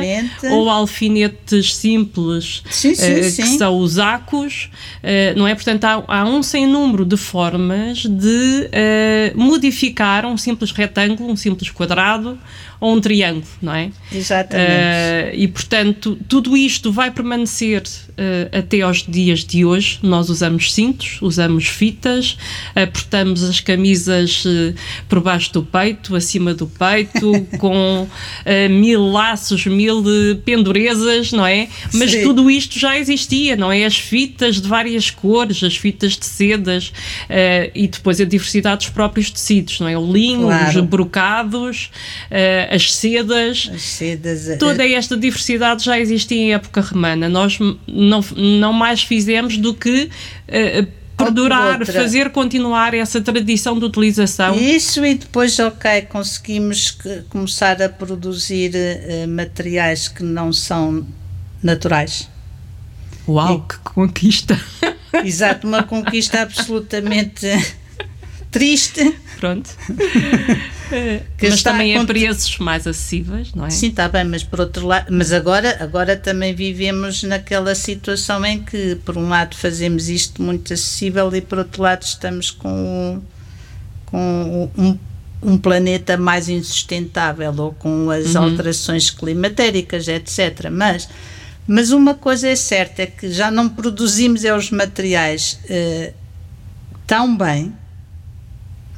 ou 0.52 0.70
alfinetes 0.70 1.76
simples, 1.76 2.62
sim, 2.70 2.94
sim, 2.94 3.20
uh, 3.20 3.24
sim. 3.24 3.42
que 3.42 3.50
são 3.58 3.80
os 3.80 3.98
acos, 3.98 4.70
não 5.36 5.48
é? 5.48 5.56
Portanto, 5.56 5.86
há, 5.86 6.04
há, 6.08 6.26
um 6.26 6.44
sem 6.44 6.68
número 6.68 7.04
de 7.04 7.18
formas 7.18 8.06
de 8.06 8.70
modificar 9.34 10.24
um 10.24 10.38
simples 10.38 10.70
retângulo, 10.72 11.32
um 11.32 11.36
simples 11.36 11.72
quadrado 11.72 12.38
ou 12.80 12.96
um 12.96 13.02
triângulo, 13.02 13.46
não 13.62 13.74
é? 13.74 13.92
Exatamente. 14.12 14.70
Uh, 14.70 15.36
e 15.36 15.48
portanto, 15.48 16.18
tudo 16.28 16.56
isto 16.56 16.92
vai 16.92 17.12
permanecer 17.12 17.84
até 18.52 18.82
aos 18.82 19.04
dias 19.08 19.44
de 19.44 19.66
hoje. 19.66 20.00
Nós 20.02 20.30
usamos 20.30 20.74
cintos, 20.74 21.18
usamos 21.22 21.68
fitas, 21.68 22.38
apertamos 22.76 23.44
as 23.44 23.60
camisas 23.60 24.44
uh, 24.46 24.74
por 25.08 25.22
baixo 25.22 25.54
do 25.54 25.64
peito, 25.64 26.16
acima 26.16 26.54
do 26.54 26.68
peito, 26.68 27.48
com 27.58 28.08
mil 28.70 29.12
laços, 29.12 29.66
mil 29.66 30.04
pendurezas, 30.44 31.32
não 31.32 31.46
é? 31.46 31.68
Mas 31.94 32.12
Sim. 32.12 32.24
tudo 32.24 32.50
isto 32.50 32.80
já 32.80 32.98
existia, 32.98 33.56
não 33.56 33.72
é? 33.72 33.86
As 33.86 33.98
fitas 33.98 34.62
de 34.62 34.68
várias 34.68 35.10
cores, 35.10 35.64
as 35.64 35.76
fitas 35.76 36.18
de 36.18 36.26
sedas 36.26 36.92
e 37.76 37.88
depois 37.88 38.20
a 38.20 38.26
diversidade 38.26 38.86
dos 38.86 38.90
próprios 38.90 39.30
tecidos, 39.30 39.80
não 39.80 39.88
é? 39.88 39.98
O 39.98 40.12
linho, 40.12 40.44
claro. 40.44 40.80
os 40.80 40.86
brocados 40.86 41.90
as 42.70 42.94
sedas, 42.94 43.70
as 43.74 43.82
sedas 43.82 44.58
toda 44.58 44.88
esta 44.88 45.18
diversidade 45.18 45.84
já 45.84 46.00
existia 46.00 46.38
em 46.38 46.54
época 46.54 46.82
romana. 46.82 47.30
Nós 47.30 47.58
não, 48.10 48.24
não 48.36 48.74
mais 48.74 49.04
fizemos 49.04 49.58
do 49.58 49.74
que 49.74 50.10
uh, 50.48 51.00
perdurar, 51.16 51.86
fazer 51.86 52.30
continuar 52.32 52.94
essa 52.94 53.22
tradição 53.22 53.78
de 53.78 53.86
utilização. 53.86 54.56
Isso 54.56 55.06
e 55.06 55.16
depois, 55.16 55.58
ok, 55.60 56.04
conseguimos 56.04 56.92
que, 56.92 57.24
começar 57.30 57.82
a 57.82 57.90
produzir 57.90 58.72
uh, 58.74 59.28
materiais 59.28 60.08
que 60.08 60.24
não 60.24 60.52
são 60.54 61.06
naturais. 61.62 62.30
Uau, 63.28 63.66
e, 63.66 63.74
que 63.74 63.80
conquista! 63.80 64.60
Exato, 65.24 65.68
uma 65.68 65.84
conquista 65.84 66.42
absolutamente 66.42 67.48
triste. 68.50 69.16
Pronto. 69.40 69.70
Mas 71.42 71.64
também 71.64 71.98
a 71.98 72.06
preços 72.06 72.58
mais 72.58 72.88
acessíveis, 72.88 73.54
não 73.54 73.66
é? 73.66 73.70
Sim, 73.70 73.90
está 73.90 74.08
bem, 74.08 74.24
mas 74.24 74.44
por 74.44 74.60
outro 74.60 74.88
lado, 74.88 75.08
mas 75.12 75.32
agora, 75.32 75.78
agora 75.80 76.16
também 76.16 76.54
vivemos 76.54 77.24
naquela 77.24 77.76
situação 77.76 78.44
em 78.46 78.64
que, 78.64 78.96
por 79.06 79.18
um 79.18 79.30
lado, 79.30 79.56
fazemos 79.56 80.10
isto 80.10 80.42
muito 80.42 80.74
acessível 80.74 81.34
e, 81.36 81.42
por 81.42 81.60
outro 81.60 81.82
lado, 81.82 82.04
estamos 82.04 82.52
com, 82.52 83.22
com 84.06 84.72
um, 84.78 84.98
um 85.42 85.58
planeta 85.58 86.18
mais 86.18 86.50
insustentável 86.50 87.54
ou 87.58 87.74
com 87.74 88.10
as 88.10 88.36
uhum. 88.36 88.44
alterações 88.44 89.10
climatéricas, 89.10 90.08
etc. 90.08 90.70
Mas, 90.72 91.08
mas 91.68 91.92
uma 91.92 92.14
coisa 92.14 92.48
é 92.48 92.56
certa, 92.56 93.04
é 93.04 93.06
que 93.06 93.32
já 93.32 93.50
não 93.50 93.70
produzimos 93.70 94.44
é 94.44 94.56
os 94.56 94.72
materiais 94.72 95.60
uh, 95.66 96.14
tão 97.06 97.38
bem 97.38 97.74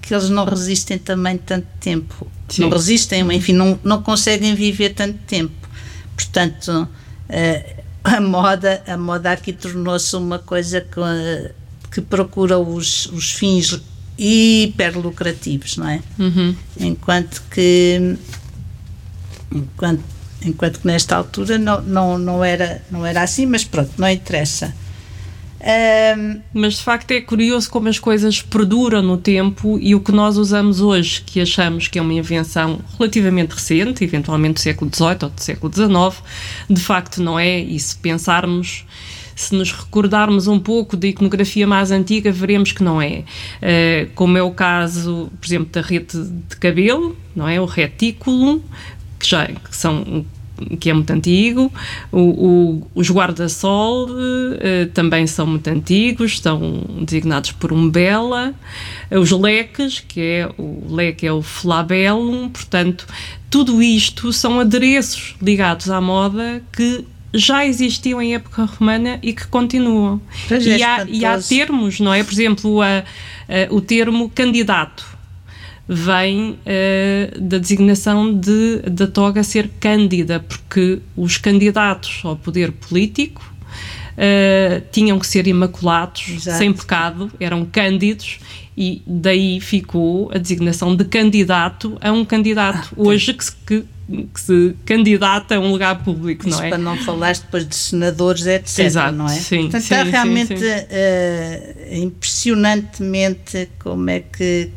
que 0.01 0.13
eles 0.13 0.29
não 0.29 0.45
resistem 0.45 0.97
também 0.97 1.37
tanto 1.37 1.67
tempo. 1.79 2.27
Sim. 2.49 2.63
Não 2.63 2.69
resistem, 2.69 3.21
enfim, 3.33 3.53
não, 3.53 3.79
não 3.83 4.01
conseguem 4.01 4.55
viver 4.55 4.89
tanto 4.89 5.17
tempo. 5.19 5.53
Portanto, 6.15 6.87
uh, 7.29 7.81
a 8.03 8.19
moda, 8.19 8.83
a 8.87 8.97
moda 8.97 9.31
aqui 9.31 9.53
tornou-se 9.53 10.15
uma 10.15 10.39
coisa 10.39 10.81
que, 10.81 11.51
que 11.91 12.01
procura 12.01 12.57
os, 12.57 13.05
os 13.07 13.31
fins 13.31 13.79
hiper 14.17 14.97
lucrativos, 14.97 15.77
não 15.77 15.87
é? 15.87 16.01
Uhum. 16.19 16.55
Enquanto 16.79 17.41
que 17.49 18.17
enquanto, 19.51 20.03
enquanto 20.43 20.79
que 20.79 20.87
nesta 20.87 21.15
altura 21.15 21.57
não, 21.57 21.81
não, 21.81 22.17
não, 22.17 22.43
era, 22.43 22.81
não 22.89 23.05
era 23.05 23.21
assim, 23.21 23.45
mas 23.45 23.63
pronto, 23.63 23.91
não 23.97 24.09
interessa. 24.09 24.73
Um, 25.61 26.41
Mas 26.53 26.75
de 26.75 26.81
facto 26.81 27.11
é 27.11 27.21
curioso 27.21 27.69
como 27.69 27.87
as 27.87 27.99
coisas 27.99 28.41
perduram 28.41 29.01
no 29.01 29.17
tempo 29.17 29.77
e 29.79 29.93
o 29.93 29.99
que 29.99 30.11
nós 30.11 30.35
usamos 30.37 30.81
hoje, 30.81 31.21
que 31.21 31.39
achamos 31.39 31.87
que 31.87 31.99
é 31.99 32.01
uma 32.01 32.13
invenção 32.13 32.79
relativamente 32.97 33.51
recente, 33.51 34.03
eventualmente 34.03 34.55
do 34.55 34.59
século 34.59 34.89
XVIII 34.91 35.17
ou 35.21 35.29
do 35.29 35.41
século 35.41 35.71
XIX, 35.71 36.23
de 36.67 36.81
facto 36.81 37.21
não 37.21 37.37
é. 37.37 37.59
E 37.59 37.79
se 37.79 37.95
pensarmos 37.95 38.85
se 39.35 39.55
nos 39.55 39.71
recordarmos 39.71 40.47
um 40.47 40.59
pouco 40.59 40.97
da 40.97 41.07
iconografia 41.07 41.65
mais 41.65 41.91
antiga, 41.91 42.31
veremos 42.31 42.71
que 42.71 42.83
não 42.83 43.01
é. 43.01 43.23
Uh, 43.61 44.11
como 44.13 44.37
é 44.37 44.43
o 44.43 44.51
caso, 44.51 45.31
por 45.39 45.47
exemplo, 45.47 45.69
da 45.71 45.81
rede 45.81 46.23
de 46.49 46.55
cabelo, 46.57 47.15
não 47.35 47.47
é? 47.47 47.59
O 47.59 47.65
retículo, 47.65 48.63
que 49.19 49.27
já 49.29 49.45
que 49.47 49.75
são 49.75 50.25
que 50.79 50.89
é 50.89 50.93
muito 50.93 51.11
antigo. 51.11 51.71
O, 52.11 52.19
o, 52.19 52.87
os 52.95 53.09
guarda-sol 53.09 54.09
uh, 54.09 54.87
também 54.93 55.27
são 55.27 55.45
muito 55.47 55.67
antigos, 55.67 56.33
estão 56.33 56.83
designados 57.01 57.51
por 57.51 57.71
umbela. 57.71 58.53
Os 59.09 59.31
leques, 59.31 59.99
que 59.99 60.21
é 60.21 60.49
o 60.57 60.93
leque 60.93 61.25
é 61.25 61.33
o 61.33 61.41
flabellum, 61.41 62.49
portanto, 62.49 63.07
tudo 63.49 63.81
isto 63.81 64.31
são 64.31 64.59
adereços 64.59 65.35
ligados 65.41 65.89
à 65.89 65.99
moda 65.99 66.63
que 66.71 67.05
já 67.33 67.65
existiam 67.65 68.21
em 68.21 68.35
época 68.35 68.65
romana 68.65 69.19
e 69.21 69.33
que 69.33 69.47
continuam. 69.47 70.21
e, 70.49 70.83
há, 70.83 71.05
e 71.07 71.25
há 71.25 71.39
termos, 71.39 71.99
não 71.99 72.13
é? 72.13 72.23
Por 72.23 72.33
exemplo, 72.33 72.81
a, 72.81 72.99
a, 72.99 73.03
o 73.73 73.79
termo 73.79 74.29
candidato 74.29 75.05
vem 75.87 76.51
uh, 76.51 77.41
da 77.41 77.57
designação 77.57 78.33
de, 78.33 78.81
da 78.89 79.07
toga 79.07 79.43
ser 79.43 79.69
cândida, 79.79 80.39
porque 80.39 80.99
os 81.15 81.37
candidatos 81.37 82.21
ao 82.23 82.35
poder 82.35 82.71
político 82.71 83.43
uh, 84.11 84.81
tinham 84.91 85.19
que 85.19 85.27
ser 85.27 85.47
imaculados, 85.47 86.29
Exato. 86.29 86.57
sem 86.57 86.71
pecado, 86.71 87.31
eram 87.39 87.65
cândidos 87.65 88.39
e 88.77 89.01
daí 89.05 89.59
ficou 89.59 90.31
a 90.33 90.37
designação 90.37 90.95
de 90.95 91.03
candidato 91.03 91.97
a 91.99 92.11
um 92.11 92.23
candidato. 92.23 92.89
Ah, 92.93 93.01
Hoje 93.01 93.33
que 93.33 93.43
se, 93.43 93.51
que, 93.51 93.85
que 94.33 94.39
se 94.39 94.75
candidata 94.85 95.55
a 95.55 95.59
um 95.59 95.71
lugar 95.71 96.03
público, 96.03 96.47
Isso 96.47 96.57
não 96.57 96.65
é? 96.65 96.69
para 96.69 96.77
não 96.77 96.97
falar 96.97 97.33
depois 97.33 97.67
de 97.67 97.75
senadores, 97.75 98.45
etc, 98.45 98.79
Exato, 98.79 99.13
não 99.13 99.25
é? 99.25 99.33
Sim, 99.33 99.63
Portanto, 99.63 99.81
sim, 99.81 99.93
está 99.93 100.03
realmente 100.03 100.47
sim, 100.47 100.57
sim. 100.57 100.65
Uh, 100.65 102.03
impressionantemente 102.05 103.69
como 103.77 104.09
é 104.09 104.21
que 104.21 104.69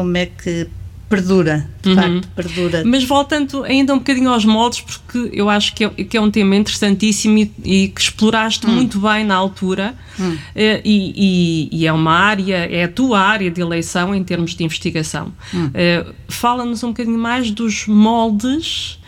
como 0.00 0.16
é 0.16 0.26
que 0.26 0.66
perdura, 1.10 1.68
de 1.82 1.88
uhum. 1.88 1.94
facto, 1.96 2.28
perdura. 2.36 2.82
Mas 2.86 3.02
voltando 3.02 3.64
ainda 3.64 3.92
um 3.92 3.98
bocadinho 3.98 4.30
aos 4.30 4.44
moldes, 4.44 4.80
porque 4.80 5.28
eu 5.32 5.50
acho 5.50 5.74
que 5.74 5.84
é, 5.84 5.88
que 5.88 6.16
é 6.16 6.20
um 6.20 6.30
tema 6.30 6.54
interessantíssimo 6.54 7.36
e, 7.36 7.52
e 7.64 7.88
que 7.88 8.00
exploraste 8.00 8.64
hum. 8.64 8.70
muito 8.70 9.00
bem 9.00 9.24
na 9.24 9.34
altura, 9.34 9.94
hum. 10.18 10.38
Eh, 10.54 10.80
e, 10.84 11.68
e, 11.72 11.80
e, 11.80 11.86
é 11.86 11.92
uma 11.92 12.12
área, 12.12 12.58
é 12.58 12.84
a 12.84 12.88
tua 12.88 13.18
área 13.18 13.50
de 13.50 13.60
eleição 13.60 14.14
em 14.14 14.22
termos 14.22 14.54
de 14.54 14.62
investigação. 14.62 15.32
Hum. 15.52 15.66
Uh, 15.66 16.14
Fala-nos 16.28 16.84
um 16.84 16.88
bocadinho 16.88 17.18
mais 17.18 17.50
dos 17.50 17.86
moldes. 17.86 18.98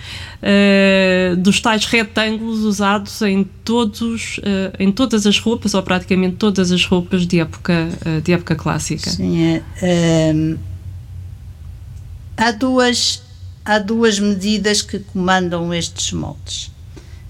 Uh, 0.43 1.37
dos 1.37 1.61
tais 1.61 1.85
retângulos 1.85 2.65
usados 2.65 3.23
em 3.23 3.45
todos 3.63 4.39
uh, 4.39 4.75
em 4.77 4.91
todas 4.91 5.25
as 5.25 5.39
roupas 5.39 5.73
ou 5.73 5.81
praticamente 5.85 6.35
todas 6.35 6.73
as 6.73 6.85
roupas 6.85 7.25
de 7.25 7.39
época 7.39 7.89
de 8.25 8.33
época 8.33 8.57
clássica 8.57 9.09
sim 9.09 9.41
é, 9.41 9.63
há 12.37 12.51
duas, 12.51 13.23
há 13.65 13.79
duas 13.79 14.19
medidas 14.19 14.83
que 14.83 14.99
comandam 14.99 15.73
estes 15.73 16.13
moldes, 16.13 16.71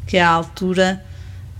que 0.07 0.17
é 0.17 0.23
a 0.23 0.31
altura 0.31 1.05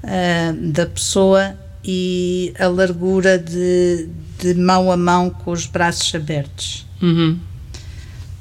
uh, 0.03 0.73
da 0.73 0.87
pessoa 0.87 1.59
e 1.85 2.55
a 2.59 2.69
largura 2.69 3.39
de, 3.39 4.09
de 4.39 4.55
mão 4.55 4.91
a 4.91 4.97
mão 4.97 5.31
com 5.31 5.51
os 5.51 5.67
braços 5.67 6.15
abertos. 6.15 6.87
Uhum. 7.01 7.39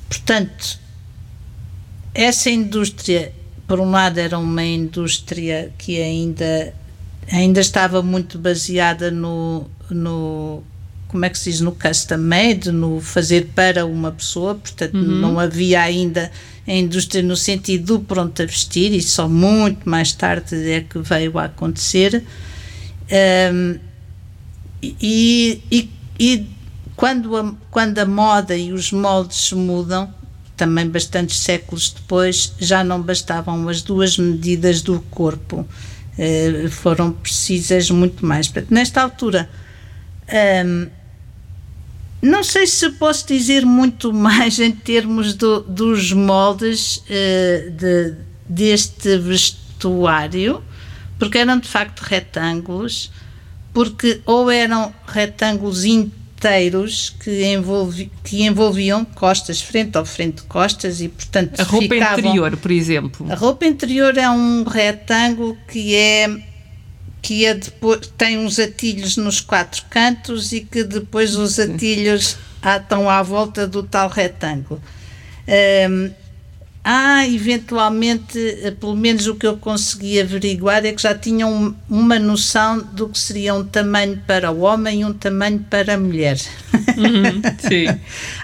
Portanto, 0.08 0.80
essa 2.14 2.50
indústria, 2.50 3.34
por 3.68 3.80
um 3.80 3.90
lado, 3.90 4.20
era 4.20 4.38
uma 4.38 4.64
indústria 4.64 5.72
que 5.78 6.02
ainda, 6.02 6.74
ainda 7.32 7.62
estava 7.62 8.04
muito 8.04 8.38
baseada 8.38 9.10
no, 9.10 9.66
no 9.90 10.64
como 11.12 11.26
é 11.26 11.30
que 11.30 11.38
se 11.38 11.52
diz, 11.52 11.60
no 11.60 11.74
custom 11.74 12.17
made, 12.17 12.71
no 12.71 13.02
fazer 13.02 13.50
para 13.54 13.86
uma 13.86 14.13
pessoa, 14.13 14.56
portanto 14.56 14.95
uhum. 14.95 15.19
não 15.19 15.38
havia 15.38 15.82
ainda 15.82 16.32
a 16.65 16.71
indústria 16.71 17.21
no 17.21 17.36
sentido 17.36 17.97
do 17.97 18.00
pronto 18.00 18.41
a 18.41 18.45
vestir, 18.45 18.93
e 18.93 19.02
só 19.02 19.28
muito 19.28 19.89
mais 19.89 20.13
tarde 20.13 20.56
é 20.71 20.80
que 20.80 21.00
veio 21.00 21.38
a 21.38 21.45
acontecer. 21.45 22.24
Um, 23.52 23.78
e, 24.82 25.62
e, 25.69 25.89
e 26.17 26.47
quando, 26.95 27.36
a, 27.36 27.54
quando 27.69 28.00
a 28.00 28.06
moda 28.06 28.56
e 28.56 28.71
os 28.71 28.93
moldes 28.93 29.52
mudam, 29.52 30.13
também 30.56 30.88
bastantes 30.88 31.39
séculos 31.39 31.89
depois, 31.89 32.54
já 32.58 32.86
não 32.86 33.02
bastavam 33.02 33.67
as 33.67 33.82
duas 33.82 34.17
medidas 34.17 34.82
do 34.82 35.02
corpo, 35.12 35.67
uh, 35.67 36.69
foram 36.69 37.12
precisas 37.12 37.89
muito 37.91 38.26
mais. 38.26 38.47
Portanto, 38.47 38.74
nesta 38.74 39.02
altura, 39.02 39.50
um, 40.65 41.01
não 42.22 42.44
sei 42.44 42.68
se 42.68 42.90
posso 42.92 43.28
dizer 43.28 43.66
muito 43.66 44.14
mais 44.14 44.60
em 44.60 44.72
termos 44.72 45.34
do, 45.34 45.62
dos 45.62 46.14
moldes 46.14 46.98
uh, 46.98 47.72
de, 47.72 48.16
deste 48.48 49.18
vestuário, 49.18 50.64
porque 51.18 51.38
eram 51.38 51.60
de 51.60 51.68
facto 51.68 52.02
retângulos, 52.02 53.12
porque 53.74 54.22
ou 54.26 54.52
eram 54.52 54.94
retângulos 55.08 55.86
inteiros 55.86 57.16
que, 57.24 57.46
envolvi, 57.46 58.12
que 58.24 58.44
envolviam 58.44 59.06
costas, 59.06 59.62
frente 59.62 59.98
ao 59.98 60.06
frente, 60.06 60.44
costas, 60.44 61.02
e 61.02 61.08
portanto. 61.08 61.60
A 61.60 61.64
roupa 61.64 61.94
ficavam, 61.96 62.20
interior, 62.20 62.58
por 62.58 62.72
exemplo. 62.72 63.32
A 63.32 63.36
roupa 63.36 63.66
interior 63.66 64.18
é 64.18 64.30
um 64.30 64.64
retângulo 64.64 65.58
que 65.72 65.96
é 65.96 66.51
que 67.22 67.46
é 67.46 67.54
depois, 67.54 68.08
tem 68.18 68.38
uns 68.38 68.58
atilhos 68.60 69.18
nos 69.18 69.40
quatro 69.40 69.84
cantos 69.90 70.52
e 70.52 70.62
que 70.62 70.84
depois 70.84 71.36
os 71.36 71.60
atilhos 71.60 72.38
estão 72.64 73.10
à 73.10 73.22
volta 73.22 73.68
do 73.68 73.84
tal 73.84 74.10
retângulo. 74.10 74.82
Um, 75.90 76.12
há 76.84 77.28
eventualmente, 77.28 78.40
eh, 78.64 78.72
pelo 78.72 78.96
menos 78.96 79.28
o 79.28 79.36
que 79.36 79.46
eu 79.46 79.58
consegui 79.58 80.20
averiguar, 80.20 80.86
é 80.86 80.92
que 80.92 81.02
já 81.02 81.14
tinham 81.14 81.76
uma 81.90 82.18
noção 82.18 82.80
do 82.80 83.08
que 83.08 83.20
seria 83.20 83.54
um 83.54 83.64
tamanho 83.64 84.18
para 84.26 84.52
o 84.52 84.62
homem 84.62 85.02
e 85.02 85.06
um 85.06 85.14
tamanho 85.14 85.60
para 85.70 85.94
a 85.94 85.98
mulher. 85.98 86.40
Uhum, 86.98 87.42
sim. 87.68 88.00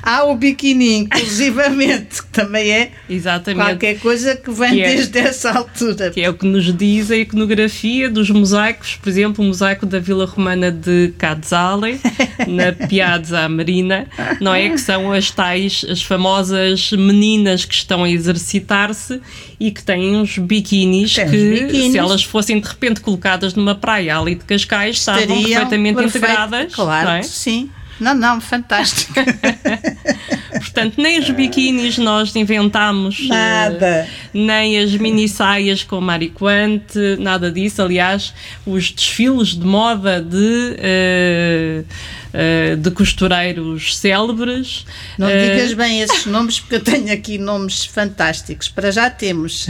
Há 0.08 0.24
o 0.24 0.36
biquíni, 0.36 1.00
inclusivamente, 1.00 2.24
que 2.24 2.30
também 2.30 2.72
é 2.72 2.92
Exatamente. 3.10 3.66
qualquer 3.66 4.00
coisa 4.00 4.38
que 4.38 4.50
vem 4.50 4.76
que 4.76 4.82
é, 4.82 4.96
desde 4.96 5.20
essa 5.20 5.52
altura. 5.52 6.12
Que 6.12 6.22
é 6.22 6.30
o 6.30 6.34
que 6.34 6.46
nos 6.46 6.74
diz 6.78 7.12
a 7.12 7.18
iconografia 7.18 8.10
dos 8.10 8.30
mosaicos, 8.30 8.96
por 8.96 9.10
exemplo, 9.10 9.44
o 9.44 9.48
mosaico 9.50 9.86
da 9.86 10.00
Vila 10.00 10.26
Romana 10.26 10.72
de 10.72 11.14
Cazzale, 11.18 12.00
na 12.48 12.72
Piazza 12.88 13.50
Marina, 13.50 14.08
não 14.40 14.56
é? 14.56 14.70
Que 14.70 14.78
são 14.78 15.12
as 15.12 15.30
tais, 15.30 15.86
as 15.90 16.02
famosas 16.02 16.90
meninas 16.94 17.66
que 17.66 17.74
estão 17.74 18.06
a 18.06 18.10
exercitar-se 18.10 19.20
e 19.60 19.72
que 19.72 19.84
têm 19.84 20.16
uns 20.16 20.38
biquínis 20.38 21.16
Tem 21.16 21.30
que, 21.30 21.92
se 21.92 21.98
elas 21.98 22.24
fossem 22.24 22.62
de 22.62 22.68
repente 22.70 23.02
colocadas 23.02 23.56
numa 23.56 23.76
praia 23.76 24.18
ali 24.18 24.36
de 24.36 24.46
Cascais, 24.46 24.96
estavam 24.96 25.24
Estariam 25.24 25.50
perfeitamente 25.50 25.98
perfeito, 25.98 26.24
integradas. 26.24 26.74
Claro, 26.74 27.10
é? 27.10 27.24
sim. 27.24 27.70
Não, 28.00 28.14
não, 28.14 28.40
fantástico. 28.40 29.14
Portanto, 30.52 31.02
nem 31.02 31.20
os 31.20 31.30
biquínis 31.30 31.98
nós 31.98 32.36
inventámos. 32.36 33.28
Nada. 33.28 34.08
Uh, 34.08 34.38
nem 34.38 34.80
as 34.80 34.96
mini 34.96 35.28
saias 35.28 35.84
com 35.84 36.00
mariquante, 36.00 37.18
nada 37.20 37.52
disso. 37.52 37.82
Aliás, 37.82 38.34
os 38.66 38.92
desfiles 38.92 39.50
de 39.50 39.66
moda 39.66 40.22
de. 40.22 40.78
Uh, 40.78 41.86
uh, 42.34 42.78
de 42.78 42.92
costureiros 42.92 43.98
célebres. 43.98 44.86
Não 45.18 45.28
digas 45.28 45.74
bem 45.74 46.02
esses 46.02 46.26
nomes, 46.26 46.60
porque 46.60 46.76
eu 46.76 46.84
tenho 46.84 47.12
aqui 47.12 47.38
nomes 47.38 47.86
fantásticos. 47.86 48.68
Para 48.70 48.92
já 48.92 49.10
temos, 49.10 49.68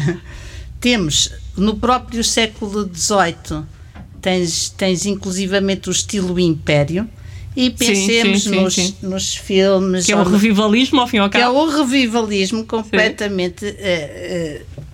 temos 0.80 1.32
no 1.56 1.76
próprio 1.78 2.24
século 2.24 2.90
XVIII, 2.94 3.63
tens, 4.22 4.70
tens 4.70 5.06
inclusivamente 5.06 5.90
o 5.90 5.92
estilo 5.92 6.40
Império, 6.40 7.10
e 7.58 7.72
pensemos 7.72 8.43
sim, 8.43 8.50
sim, 8.52 8.62
nos, 8.62 8.76
sim, 8.76 8.96
nos 9.02 9.36
filmes. 9.36 10.06
Que 10.06 10.12
é 10.12 10.15
o 10.15 10.22
revivalismo, 10.22 11.02
ao 11.02 11.08
fim 11.08 11.17
e 11.17 11.20
ao 11.22 11.28
cabo. 11.28 11.43
Que 11.43 11.43
é 11.43 11.50
o 11.50 11.65
revivalismo 11.65 12.63
completamente. 12.65 13.65
Uh, 13.65 14.62
uh, 14.62 14.86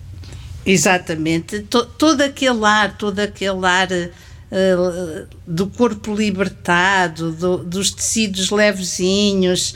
exatamente. 0.65 1.59
To, 1.63 1.85
todo 1.85 2.21
aquele 2.21 2.63
ar, 2.63 2.97
todo 2.97 3.19
aquele 3.19 3.65
ar. 3.65 3.89
Uh, 3.91 5.27
do 5.47 5.65
corpo 5.65 6.13
libertado, 6.13 7.31
do, 7.31 7.57
dos 7.57 7.89
tecidos 7.89 8.51
levezinhos, 8.51 9.75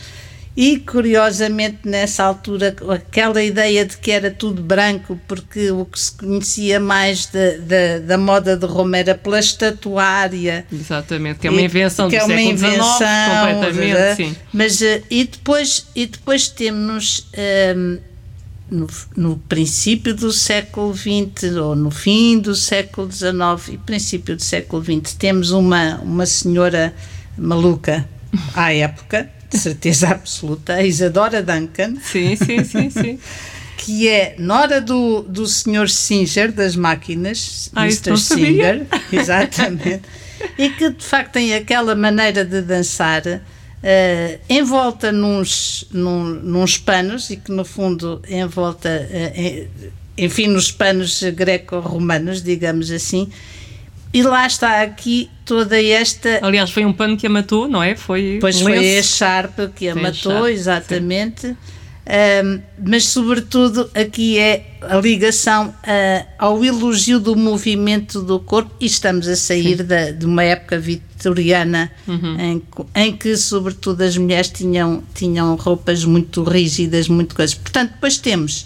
e 0.57 0.79
curiosamente, 0.79 1.81
nessa 1.85 2.23
altura, 2.23 2.75
aquela 2.89 3.43
ideia 3.43 3.85
de 3.85 3.95
que 3.95 4.09
era 4.09 4.31
tudo 4.31 4.59
branco, 4.59 5.21
porque 5.27 5.69
o 5.69 5.85
que 5.85 5.99
se 5.99 6.11
conhecia 6.13 6.79
mais 6.79 7.27
de, 7.27 7.59
de, 7.59 7.99
da 7.99 8.17
moda 8.17 8.57
de 8.57 8.65
Roma 8.65 8.97
era 8.97 9.13
pela 9.13 9.39
estatuária. 9.39 10.65
Exatamente, 10.73 11.37
que 11.37 11.45
é 11.47 11.51
uma 11.51 11.61
invenção 11.61 12.07
e, 12.07 12.09
do 12.09 12.15
é 12.15 12.19
século 12.21 12.39
invenção, 12.39 12.97
XIX, 12.97 13.53
completamente, 13.53 14.15
sim. 14.15 14.35
Mas, 14.51 14.81
eh, 14.81 15.03
e, 15.11 15.25
depois, 15.25 15.85
e 15.95 16.07
depois 16.07 16.49
temos. 16.49 17.27
Um, 17.37 17.93
ehm, 17.93 17.99
no, 18.69 18.87
no, 19.15 19.37
princípio 19.47 20.13
do 20.13 20.29
século 20.33 20.93
XX 20.93 21.55
ou 21.55 21.73
no 21.73 21.89
fim 21.89 22.37
do 22.37 22.53
século 22.53 23.09
XIX 23.09 23.75
e 23.75 23.77
princípio 23.77 24.35
do 24.35 24.43
século 24.43 24.83
XX 24.83 25.13
temos 25.13 25.51
uma, 25.51 26.01
uma 26.03 26.25
senhora 26.25 26.93
maluca 27.37 28.05
à 28.53 28.73
época 28.73 29.29
de 29.49 29.57
certeza 29.57 30.09
absoluta, 30.11 30.73
a 30.73 30.83
Isadora 30.83 31.41
Duncan. 31.41 31.95
Sim, 32.01 32.35
sim, 32.35 32.63
sim, 32.63 32.89
sim. 32.91 33.19
que 33.77 34.07
é 34.07 34.35
nora 34.37 34.81
do, 34.81 35.21
do 35.21 35.45
Sr. 35.45 35.89
Singer 35.89 36.51
das 36.51 36.75
máquinas, 36.75 37.69
ah, 37.75 37.85
Mr. 37.85 38.17
Singer, 38.17 38.85
exatamente, 39.11 40.01
e 40.57 40.69
que 40.69 40.89
de 40.89 41.03
facto 41.03 41.33
tem 41.33 41.53
aquela 41.53 41.95
maneira 41.95 42.43
de 42.43 42.61
dançar 42.61 43.23
uh, 43.25 44.39
envolta 44.49 45.11
nos, 45.11 45.85
num, 45.91 46.23
nos 46.23 46.77
panos 46.77 47.29
e 47.29 47.37
que 47.37 47.51
no 47.51 47.63
fundo 47.63 48.21
envolta, 48.29 48.89
uh, 48.89 49.91
enfim, 50.17 50.47
nos 50.47 50.71
panos 50.71 51.21
greco-romanos, 51.23 52.41
digamos 52.41 52.91
assim, 52.91 53.29
e 54.17 54.23
lá 54.23 54.47
está 54.47 54.81
aqui 54.81 55.29
toda 55.45 55.79
esta. 55.79 56.39
Aliás, 56.41 56.71
foi 56.71 56.83
um 56.83 56.91
pano 56.91 57.15
que 57.15 57.27
a 57.27 57.29
matou, 57.29 57.67
não 57.67 57.83
é? 57.83 57.95
Foi 57.95 58.39
pois 58.41 58.59
foi 58.59 58.97
a 58.97 59.03
Sharp 59.03 59.59
que 59.75 59.87
a 59.87 59.93
matou, 59.93 60.31
Sharp, 60.31 60.47
exatamente. 60.47 61.47
Um, 61.47 62.61
mas, 62.83 63.05
sobretudo, 63.05 63.91
aqui 63.93 64.39
é 64.39 64.77
a 64.81 64.95
ligação 64.95 65.67
uh, 65.67 66.27
ao 66.39 66.65
elogio 66.65 67.19
do 67.19 67.35
movimento 67.35 68.23
do 68.23 68.39
corpo, 68.39 68.71
e 68.79 68.87
estamos 68.87 69.27
a 69.27 69.35
sair 69.35 69.83
da, 69.83 70.09
de 70.09 70.25
uma 70.25 70.43
época 70.43 70.79
vitoriana 70.79 71.91
uhum. 72.07 72.39
em, 72.39 72.63
em, 72.95 73.15
que, 73.15 73.37
sobretudo, 73.37 74.01
as 74.01 74.17
mulheres 74.17 74.49
tinham, 74.49 75.03
tinham 75.13 75.55
roupas 75.57 76.03
muito 76.05 76.41
rígidas, 76.41 77.07
muito 77.07 77.35
coisas. 77.35 77.53
Portanto, 77.53 77.91
depois 77.91 78.17
temos 78.17 78.65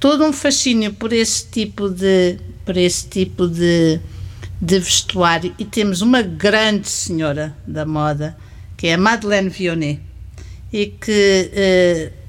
todo 0.00 0.24
um 0.24 0.32
fascínio 0.32 0.92
por 0.94 1.12
esse 1.12 1.46
tipo 1.46 1.88
de, 1.88 2.36
por 2.64 2.76
esse 2.76 3.06
tipo 3.06 3.46
de, 3.46 4.00
de 4.62 4.78
vestuário, 4.78 5.52
e 5.58 5.64
temos 5.64 6.00
uma 6.00 6.22
grande 6.22 6.88
senhora 6.88 7.54
da 7.66 7.84
moda, 7.84 8.36
que 8.76 8.86
é 8.86 8.94
a 8.94 8.98
Madeleine 8.98 9.50
Vionnet, 9.50 10.00
e 10.72 10.86
que. 10.86 11.50
Uh, 11.52 12.22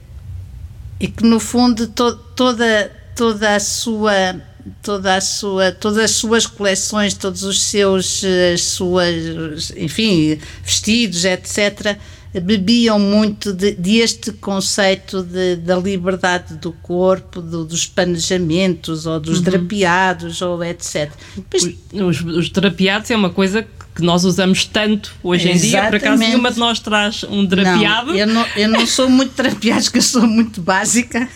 e 1.03 1.07
que 1.09 1.23
no 1.25 1.39
fundo 1.39 1.87
to, 1.87 2.15
toda 2.35 2.89
toda 3.13 3.55
a 3.55 3.59
sua 3.59 4.41
toda 4.81 5.15
a 5.15 5.21
sua 5.21 5.71
todas 5.73 5.97
as 5.97 6.11
suas 6.11 6.45
coleções 6.45 7.13
todos 7.13 7.43
os 7.43 7.61
seus 7.61 8.23
as 8.53 8.61
suas 8.61 9.71
enfim 9.75 10.39
vestidos 10.63 11.25
etc 11.25 11.97
bebiam 12.39 12.97
muito 12.97 13.53
de, 13.53 13.71
deste 13.71 14.31
conceito 14.33 15.21
de, 15.21 15.57
da 15.57 15.75
liberdade 15.77 16.55
do 16.55 16.71
corpo, 16.71 17.41
do, 17.41 17.63
dos 17.63 17.85
panejamentos 17.85 19.05
ou 19.05 19.19
dos 19.19 19.37
uhum. 19.37 19.43
drapeados 19.43 20.41
ou 20.41 20.63
etc. 20.63 21.11
Os, 21.93 22.21
os, 22.21 22.49
drapeados 22.49 23.11
é 23.11 23.15
uma 23.15 23.29
coisa 23.29 23.61
que 23.61 23.82
nós 24.01 24.23
usamos 24.23 24.65
tanto 24.65 25.13
hoje 25.21 25.49
em 25.49 25.57
dia, 25.57 25.83
por 25.83 25.95
acaso 25.95 26.17
nenhuma 26.17 26.51
de 26.51 26.59
nós 26.59 26.79
traz 26.79 27.23
um 27.23 27.45
drapeado. 27.45 28.07
Não, 28.07 28.17
eu, 28.17 28.27
não, 28.27 28.45
eu 28.55 28.69
não 28.69 28.87
sou 28.87 29.09
muito 29.09 29.35
drapeado, 29.41 29.91
que 29.91 29.99
eu 29.99 30.01
sou 30.01 30.25
muito 30.25 30.61
básica. 30.61 31.27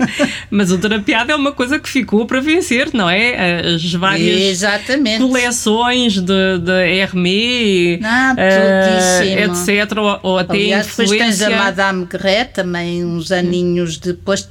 Mas 0.50 0.70
o 0.70 0.76
drapeado 0.76 1.32
é 1.32 1.34
uma 1.34 1.52
coisa 1.52 1.78
que 1.78 1.88
ficou 1.88 2.26
para 2.26 2.40
vencer, 2.40 2.90
não 2.92 3.08
é? 3.08 3.74
As 3.74 3.92
várias 3.94 4.42
Exatamente. 4.42 5.22
coleções 5.22 6.14
de, 6.20 6.58
de 6.58 6.98
Hermé, 6.98 8.00
ah, 8.04 8.34
uh, 8.36 9.22
etc. 9.24 9.96
Ou, 9.96 10.20
ou 10.22 10.38
até 10.38 10.54
Aliás, 10.54 10.86
influência... 10.86 11.16
depois 11.16 11.38
tens 11.38 11.42
a 11.42 11.56
Madame 11.56 12.06
Guerret, 12.06 12.52
também 12.52 13.04
uns 13.04 13.32
aninhos 13.32 13.96
depois 13.96 14.48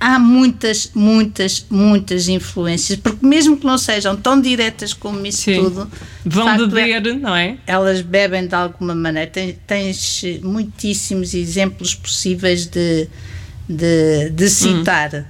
há 0.00 0.18
muitas, 0.18 0.90
muitas, 0.94 1.66
muitas 1.68 2.28
influências, 2.28 2.98
porque 2.98 3.24
mesmo 3.24 3.56
que 3.56 3.66
não 3.66 3.76
sejam 3.76 4.16
tão 4.16 4.40
diretas 4.40 4.92
como 4.92 5.26
isso 5.26 5.42
Sim. 5.42 5.62
tudo, 5.62 5.90
vão 6.24 6.46
facto, 6.46 6.68
beber, 6.68 7.16
não 7.16 7.34
é? 7.34 7.58
Elas 7.66 8.00
bebem 8.00 8.46
de 8.46 8.54
alguma 8.54 8.94
maneira. 8.94 9.30
Tens, 9.30 9.56
tens 9.66 10.22
muitíssimos 10.42 11.34
exemplos 11.34 11.94
possíveis 11.94 12.66
de, 12.66 13.08
de, 13.68 14.30
de 14.30 14.48
citar. 14.48 15.14
Hum. 15.14 15.24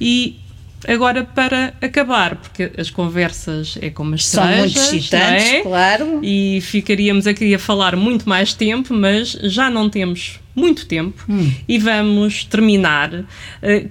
E 0.00 0.43
Agora, 0.86 1.24
para 1.24 1.74
acabar, 1.80 2.36
porque 2.36 2.70
as 2.76 2.90
conversas 2.90 3.78
é 3.80 3.90
como 3.90 4.14
as 4.14 4.26
São 4.26 4.46
muito 4.46 4.78
excitantes, 4.78 5.46
é? 5.46 5.60
claro. 5.62 6.20
E 6.22 6.60
ficaríamos 6.62 7.26
aqui 7.26 7.54
a 7.54 7.58
falar 7.58 7.96
muito 7.96 8.28
mais 8.28 8.54
tempo, 8.54 8.94
mas 8.94 9.32
já 9.42 9.70
não 9.70 9.88
temos 9.88 10.40
muito 10.54 10.86
tempo 10.86 11.24
hum. 11.28 11.52
e 11.66 11.78
vamos 11.78 12.44
terminar 12.44 13.12
uh, 13.12 13.24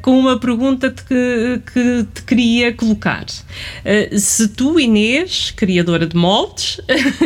com 0.02 0.18
uma 0.18 0.40
pergunta 0.40 0.90
que, 0.92 1.62
que 1.72 2.08
te 2.14 2.24
queria 2.24 2.72
colocar. 2.72 3.26
Uh, 3.26 4.18
se 4.18 4.48
tu, 4.48 4.80
Inês, 4.80 5.52
criadora 5.52 6.08
de 6.08 6.16
moldes, 6.16 6.80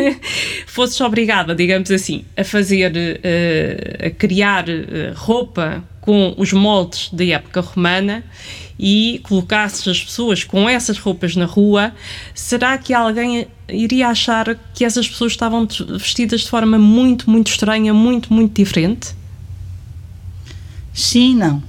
fosses 0.66 1.00
obrigada, 1.00 1.54
digamos 1.54 1.90
assim, 1.90 2.24
a 2.36 2.42
fazer, 2.42 2.92
uh, 2.92 4.06
a 4.06 4.10
criar 4.10 4.64
roupa 5.14 5.84
com 6.08 6.32
os 6.38 6.54
moldes 6.54 7.10
da 7.12 7.22
época 7.22 7.60
romana 7.60 8.24
e 8.78 9.20
colocasses 9.24 9.86
as 9.86 10.02
pessoas 10.02 10.42
com 10.42 10.66
essas 10.66 10.96
roupas 10.96 11.36
na 11.36 11.44
rua, 11.44 11.92
será 12.34 12.78
que 12.78 12.94
alguém 12.94 13.46
iria 13.68 14.08
achar 14.08 14.58
que 14.72 14.86
essas 14.86 15.06
pessoas 15.06 15.32
estavam 15.32 15.68
vestidas 15.98 16.40
de 16.40 16.48
forma 16.48 16.78
muito, 16.78 17.28
muito 17.28 17.50
estranha, 17.50 17.92
muito, 17.92 18.32
muito 18.32 18.54
diferente? 18.54 19.14
Sim, 20.94 21.34
não. 21.34 21.62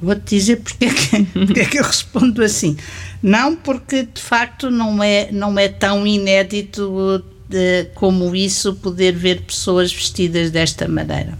Vou-te 0.00 0.36
dizer 0.36 0.62
porque 0.62 0.86
é, 0.86 0.94
que, 0.94 1.22
porque 1.46 1.60
é 1.60 1.64
que 1.66 1.78
eu 1.78 1.84
respondo 1.84 2.42
assim. 2.42 2.78
Não, 3.22 3.54
porque 3.54 4.04
de 4.04 4.22
facto 4.22 4.70
não 4.70 5.02
é, 5.02 5.30
não 5.30 5.58
é 5.58 5.68
tão 5.68 6.06
inédito 6.06 7.22
de, 7.46 7.90
como 7.94 8.34
isso 8.34 8.74
poder 8.76 9.12
ver 9.12 9.42
pessoas 9.42 9.92
vestidas 9.92 10.50
desta 10.50 10.88
maneira. 10.88 11.38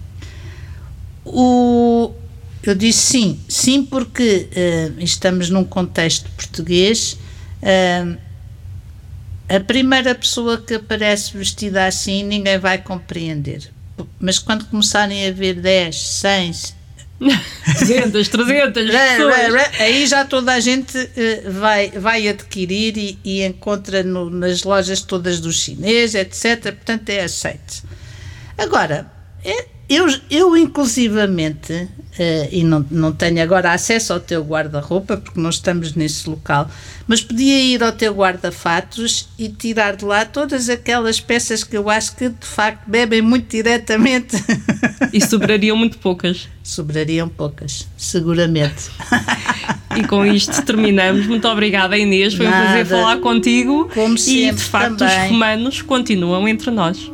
O, 1.24 2.12
eu 2.70 2.74
disse 2.74 3.00
sim, 3.00 3.40
sim, 3.48 3.84
porque 3.84 4.48
uh, 4.52 5.02
estamos 5.02 5.50
num 5.50 5.64
contexto 5.64 6.30
português. 6.30 7.18
Uh, 7.62 8.16
a 9.48 9.60
primeira 9.60 10.14
pessoa 10.14 10.56
que 10.58 10.74
aparece 10.74 11.36
vestida 11.36 11.86
assim, 11.86 12.22
ninguém 12.22 12.58
vai 12.58 12.78
compreender. 12.78 13.70
Mas 14.18 14.38
quando 14.38 14.64
começarem 14.66 15.28
a 15.28 15.32
ver 15.32 15.54
10, 15.54 15.94
100, 15.94 16.52
200, 17.80 18.28
300 18.28 18.94
aí 19.78 20.06
já 20.06 20.24
toda 20.24 20.52
a 20.52 20.60
gente 20.60 20.96
uh, 20.96 21.50
vai, 21.52 21.90
vai 21.90 22.28
adquirir 22.28 22.96
e, 22.96 23.18
e 23.24 23.44
encontra 23.44 24.02
no, 24.02 24.30
nas 24.30 24.62
lojas 24.62 25.02
todas 25.02 25.40
dos 25.40 25.60
chineses, 25.60 26.14
etc. 26.14 26.72
Portanto, 26.74 27.08
é 27.10 27.24
aceito. 27.24 27.82
Agora, 28.56 29.10
é, 29.44 29.66
eu, 29.94 30.06
eu 30.30 30.56
inclusivamente, 30.56 31.72
uh, 31.72 32.48
e 32.50 32.62
não, 32.64 32.84
não 32.90 33.12
tenho 33.12 33.42
agora 33.42 33.72
acesso 33.72 34.12
ao 34.12 34.20
teu 34.20 34.42
guarda-roupa, 34.42 35.16
porque 35.16 35.40
não 35.40 35.50
estamos 35.50 35.94
nesse 35.94 36.28
local, 36.28 36.70
mas 37.06 37.20
podia 37.20 37.60
ir 37.62 37.82
ao 37.82 37.92
teu 37.92 38.14
guarda-fatos 38.14 39.28
e 39.38 39.48
tirar 39.48 39.96
de 39.96 40.04
lá 40.04 40.24
todas 40.24 40.68
aquelas 40.68 41.20
peças 41.20 41.64
que 41.64 41.76
eu 41.76 41.90
acho 41.90 42.16
que 42.16 42.28
de 42.28 42.46
facto 42.46 42.88
bebem 42.88 43.20
muito 43.22 43.50
diretamente. 43.50 44.36
E 45.12 45.20
sobrariam 45.20 45.76
muito 45.76 45.98
poucas. 45.98 46.48
Sobrariam 46.62 47.28
poucas, 47.28 47.86
seguramente. 47.98 48.90
E 49.96 50.04
com 50.04 50.24
isto 50.24 50.62
terminamos. 50.62 51.26
Muito 51.26 51.46
obrigada, 51.48 51.98
Inês. 51.98 52.34
Foi 52.34 52.46
Nada. 52.46 52.56
um 52.56 52.64
prazer 52.64 52.86
falar 52.86 53.16
contigo. 53.18 53.90
Como 53.92 54.16
sempre, 54.16 54.42
e 54.42 54.52
de 54.52 54.62
facto, 54.62 54.96
também. 54.96 55.24
os 55.24 55.30
romanos 55.30 55.82
continuam 55.82 56.48
entre 56.48 56.70
nós. 56.70 57.10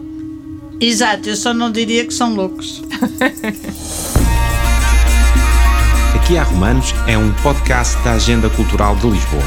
Exato, 0.81 1.29
eu 1.29 1.37
só 1.37 1.53
não 1.53 1.73
diria 1.73 2.05
que 2.07 2.15
são 2.15 2.35
loucos. 2.35 2.83
Aqui 6.15 6.39
há 6.39 6.43
Romanos 6.45 6.95
é 7.07 7.19
um 7.19 7.33
podcast 7.43 7.97
da 8.05 8.13
Agenda 8.13 8.49
Cultural 8.51 8.95
de 8.97 9.09
Lisboa. 9.09 9.43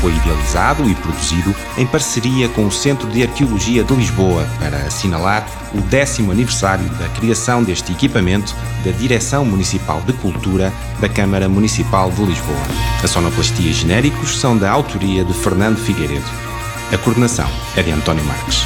Foi 0.00 0.12
idealizado 0.14 0.88
e 0.88 0.94
produzido 0.94 1.52
em 1.76 1.84
parceria 1.84 2.48
com 2.50 2.64
o 2.64 2.70
Centro 2.70 3.08
de 3.08 3.24
Arqueologia 3.24 3.82
de 3.82 3.92
Lisboa 3.94 4.48
para 4.60 4.76
assinalar 4.78 5.48
o 5.74 5.80
décimo 5.80 6.30
aniversário 6.30 6.88
da 6.90 7.08
criação 7.08 7.64
deste 7.64 7.90
equipamento 7.90 8.54
da 8.84 8.92
Direção 8.92 9.44
Municipal 9.44 10.00
de 10.02 10.12
Cultura 10.12 10.72
da 11.00 11.08
Câmara 11.08 11.48
Municipal 11.48 12.08
de 12.12 12.22
Lisboa. 12.24 12.66
A 13.02 13.08
sonoplastia 13.08 13.72
genéricos 13.72 14.38
são 14.38 14.56
da 14.56 14.70
autoria 14.70 15.24
de 15.24 15.32
Fernando 15.32 15.78
Figueiredo. 15.78 16.26
A 16.92 16.98
coordenação 16.98 17.48
é 17.76 17.82
de 17.82 17.90
António 17.90 18.24
Marques. 18.24 18.64